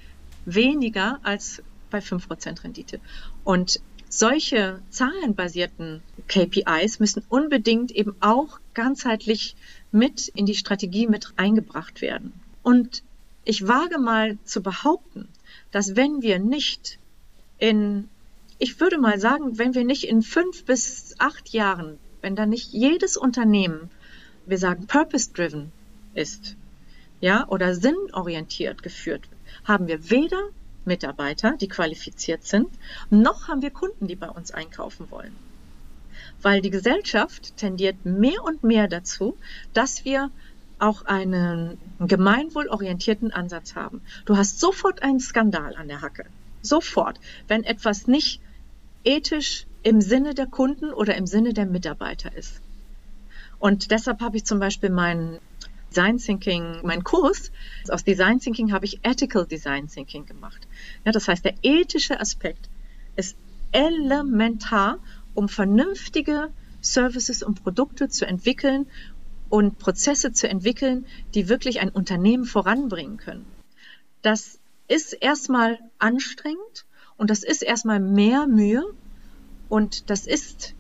weniger 0.46 1.20
als 1.24 1.62
bei 1.90 2.02
5 2.02 2.28
Prozent 2.28 2.64
Rendite. 2.64 3.00
Und 3.44 3.82
solche 4.10 4.80
zahlenbasierten 4.90 6.02
KPIs 6.28 7.00
müssen 7.00 7.24
unbedingt 7.30 7.92
eben 7.92 8.16
auch 8.22 8.60
ganzheitlich 8.74 9.56
mit 9.92 10.30
in 10.30 10.46
die 10.46 10.56
Strategie 10.56 11.08
mit 11.08 11.34
eingebracht 11.36 12.02
werden. 12.02 12.34
Und 12.64 13.04
ich 13.44 13.68
wage 13.68 14.00
mal 14.00 14.38
zu 14.46 14.62
behaupten, 14.62 15.28
dass 15.72 15.96
wenn 15.96 16.22
wir 16.22 16.40
nicht 16.40 17.00
in, 17.58 18.08
ich 18.60 18.80
würde 18.80 18.98
mal 18.98 19.20
sagen, 19.20 19.58
wenn 19.58 19.74
wir 19.74 19.84
nicht 19.84 20.06
in 20.06 20.22
fünf 20.22 20.66
bis 20.66 21.16
acht 21.18 21.50
Jahren 21.50 21.98
wenn 22.22 22.36
da 22.36 22.46
nicht 22.46 22.72
jedes 22.72 23.18
Unternehmen, 23.18 23.90
wir 24.46 24.58
sagen 24.58 24.88
purpose-driven 24.88 25.72
ist, 26.14 26.56
ja, 27.20 27.48
oder 27.48 27.76
sinnorientiert 27.76 28.82
geführt 28.82 29.28
haben 29.64 29.88
wir 29.88 30.10
weder 30.10 30.50
Mitarbeiter, 30.86 31.56
die 31.58 31.68
qualifiziert 31.68 32.44
sind, 32.44 32.68
noch 33.10 33.48
haben 33.48 33.62
wir 33.62 33.70
Kunden, 33.70 34.08
die 34.08 34.16
bei 34.16 34.30
uns 34.30 34.52
einkaufen 34.52 35.12
wollen. 35.12 35.36
Weil 36.42 36.62
die 36.62 36.72
Gesellschaft 36.72 37.56
tendiert 37.58 38.04
mehr 38.04 38.44
und 38.44 38.64
mehr 38.64 38.88
dazu, 38.88 39.38
dass 39.74 40.06
wir 40.06 40.32
auch 40.80 41.06
einen 41.06 41.78
gemeinwohlorientierten 42.00 43.32
Ansatz 43.32 43.76
haben. 43.76 44.02
Du 44.26 44.36
hast 44.36 44.60
sofort 44.60 45.04
einen 45.04 45.20
Skandal 45.20 45.76
an 45.76 45.88
der 45.88 46.02
Hacke. 46.02 46.26
Sofort. 46.64 47.20
Wenn 47.48 47.64
etwas 47.64 48.08
nicht 48.08 48.42
ethisch 49.04 49.68
im 49.84 50.02
Sinne 50.02 50.34
der 50.34 50.48
Kunden 50.48 50.92
oder 50.92 51.16
im 51.16 51.26
Sinne 51.28 51.54
der 51.54 51.66
Mitarbeiter 51.66 52.36
ist. 52.36 52.62
Und 53.60 53.92
deshalb 53.92 54.22
habe 54.22 54.38
ich 54.38 54.46
zum 54.46 54.60
Beispiel 54.60 54.90
meinen 54.90 55.40
Design 55.92 56.18
Thinking, 56.18 56.80
meinen 56.84 57.04
Kurs 57.04 57.52
aus 57.90 58.04
Design 58.04 58.40
Thinking 58.40 58.72
habe 58.72 58.86
ich 58.86 59.00
Ethical 59.04 59.46
Design 59.46 59.88
Thinking 59.88 60.26
gemacht. 60.26 60.68
Ja, 61.06 61.12
das 61.12 61.28
heißt, 61.28 61.44
der 61.44 61.56
ethische 61.62 62.20
Aspekt 62.20 62.70
ist 63.16 63.36
elementar, 63.72 65.00
um 65.34 65.50
vernünftige 65.50 66.50
Services 66.82 67.44
und 67.44 67.64
Produkte 67.64 68.10
zu 68.10 68.26
entwickeln 68.26 68.88
und 69.50 69.80
Prozesse 69.80 70.32
zu 70.32 70.48
entwickeln, 70.48 71.06
die 71.36 71.50
wirklich 71.50 71.82
ein 71.82 71.90
Unternehmen 71.90 72.46
voranbringen 72.46 73.18
können. 73.18 73.46
Das 74.22 74.60
ist 74.88 75.14
erstmal 75.14 75.80
anstrengend 76.00 76.86
und 77.18 77.30
das 77.30 77.44
ist 77.44 77.62
erstmal 77.62 78.00
mehr 78.00 78.48
Mühe 78.48 78.84
und 79.72 80.10
das 80.10 80.28
ist 80.28 80.74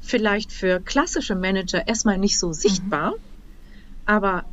vielleicht 0.00 0.52
für 0.52 0.80
klassische 0.80 1.34
Manager 1.34 1.86
erstmal 1.86 2.16
nicht 2.16 2.38
so 2.38 2.54
sichtbar, 2.54 3.10
mhm. 3.10 3.16
aber 4.06 4.44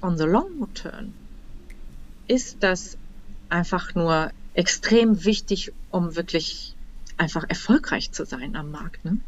on 0.00 0.16
the 0.16 0.22
long 0.22 0.72
term 0.74 1.12
ist 2.28 2.58
das 2.62 2.96
einfach 3.48 3.96
nur 3.96 4.30
extrem 4.54 5.24
wichtig, 5.24 5.72
um 5.90 6.14
wirklich 6.14 6.76
einfach 7.16 7.42
erfolgreich 7.48 8.12
zu 8.12 8.24
sein 8.24 8.54
am 8.54 8.70
Markt. 8.70 9.04
Ne? 9.04 9.18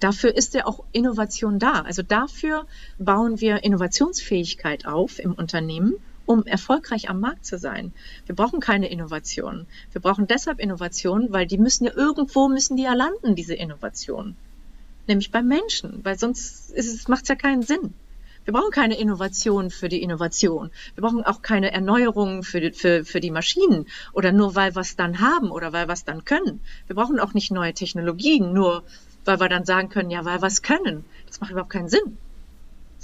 Dafür 0.00 0.34
ist 0.36 0.54
ja 0.54 0.66
auch 0.66 0.82
Innovation 0.90 1.60
da. 1.60 1.82
Also 1.82 2.02
dafür 2.02 2.66
bauen 2.98 3.40
wir 3.40 3.62
Innovationsfähigkeit 3.62 4.86
auf 4.86 5.20
im 5.20 5.34
Unternehmen 5.34 5.94
um 6.26 6.44
erfolgreich 6.44 7.10
am 7.10 7.20
Markt 7.20 7.44
zu 7.44 7.58
sein. 7.58 7.92
Wir 8.26 8.34
brauchen 8.34 8.60
keine 8.60 8.90
Innovation. 8.90 9.66
Wir 9.92 10.00
brauchen 10.00 10.26
deshalb 10.26 10.60
Innovation, 10.60 11.28
weil 11.30 11.46
die 11.46 11.58
müssen 11.58 11.84
ja 11.84 11.92
irgendwo 11.94 12.48
müssen 12.48 12.76
die 12.76 12.84
ja 12.84 12.94
landen, 12.94 13.34
diese 13.34 13.54
Innovation. 13.54 14.36
Nämlich 15.06 15.30
beim 15.30 15.46
Menschen, 15.46 16.04
weil 16.04 16.18
sonst 16.18 17.08
macht 17.08 17.24
es 17.24 17.28
ja 17.28 17.34
keinen 17.34 17.62
Sinn. 17.62 17.94
Wir 18.44 18.52
brauchen 18.52 18.70
keine 18.70 18.98
Innovation 18.98 19.70
für 19.70 19.88
die 19.88 20.02
Innovation. 20.02 20.70
Wir 20.94 21.02
brauchen 21.02 21.24
auch 21.24 21.40
keine 21.40 21.72
Erneuerungen 21.72 22.42
für 22.42 22.60
die, 22.60 22.72
für, 22.72 23.04
für 23.04 23.20
die 23.20 23.30
Maschinen 23.30 23.86
oder 24.12 24.32
nur 24.32 24.54
weil 24.54 24.74
wir 24.76 24.80
es 24.80 24.96
dann 24.96 25.20
haben 25.20 25.50
oder 25.50 25.72
weil 25.72 25.88
wir 25.88 25.94
es 25.94 26.04
dann 26.04 26.24
können. 26.24 26.60
Wir 26.86 26.96
brauchen 26.96 27.20
auch 27.20 27.32
nicht 27.32 27.50
neue 27.50 27.72
Technologien, 27.72 28.52
nur 28.52 28.84
weil 29.24 29.40
wir 29.40 29.48
dann 29.48 29.64
sagen 29.64 29.88
können, 29.88 30.10
ja, 30.10 30.26
weil 30.26 30.42
wir 30.42 30.46
es 30.46 30.60
können. 30.60 31.04
Das 31.26 31.40
macht 31.40 31.52
überhaupt 31.52 31.72
keinen 31.72 31.88
Sinn 31.88 32.18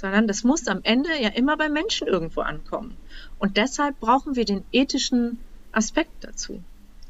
sondern 0.01 0.27
das 0.27 0.43
muss 0.43 0.67
am 0.67 0.79
Ende 0.81 1.09
ja 1.21 1.29
immer 1.29 1.55
bei 1.57 1.69
Menschen 1.69 2.07
irgendwo 2.07 2.41
ankommen. 2.41 2.97
Und 3.37 3.55
deshalb 3.55 3.99
brauchen 3.99 4.35
wir 4.35 4.45
den 4.45 4.63
ethischen 4.71 5.37
Aspekt 5.71 6.23
dazu. 6.23 6.61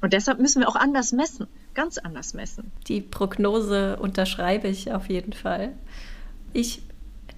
Und 0.02 0.12
deshalb 0.14 0.40
müssen 0.40 0.60
wir 0.60 0.68
auch 0.68 0.76
anders 0.76 1.14
messen, 1.14 1.48
ganz 1.74 1.98
anders 1.98 2.34
messen. 2.34 2.72
Die 2.88 3.00
Prognose 3.00 3.98
unterschreibe 3.98 4.68
ich 4.68 4.92
auf 4.92 5.08
jeden 5.08 5.32
Fall. 5.32 5.72
Ich 6.52 6.82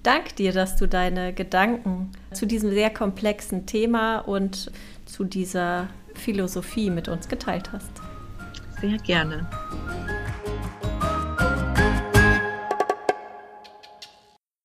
danke 0.02 0.34
dir, 0.34 0.54
dass 0.54 0.76
du 0.76 0.88
deine 0.88 1.34
Gedanken 1.34 2.12
zu 2.32 2.48
diesem 2.48 2.72
sehr 2.72 2.90
komplexen 2.90 3.68
Thema 3.68 4.20
und 4.20 4.72
zu 5.06 5.24
dieser 5.24 5.88
Philosophie 6.16 6.90
mit 6.90 7.08
uns 7.08 7.28
geteilt 7.28 7.72
hast. 7.72 7.92
Sehr 8.82 8.98
gerne. 8.98 9.48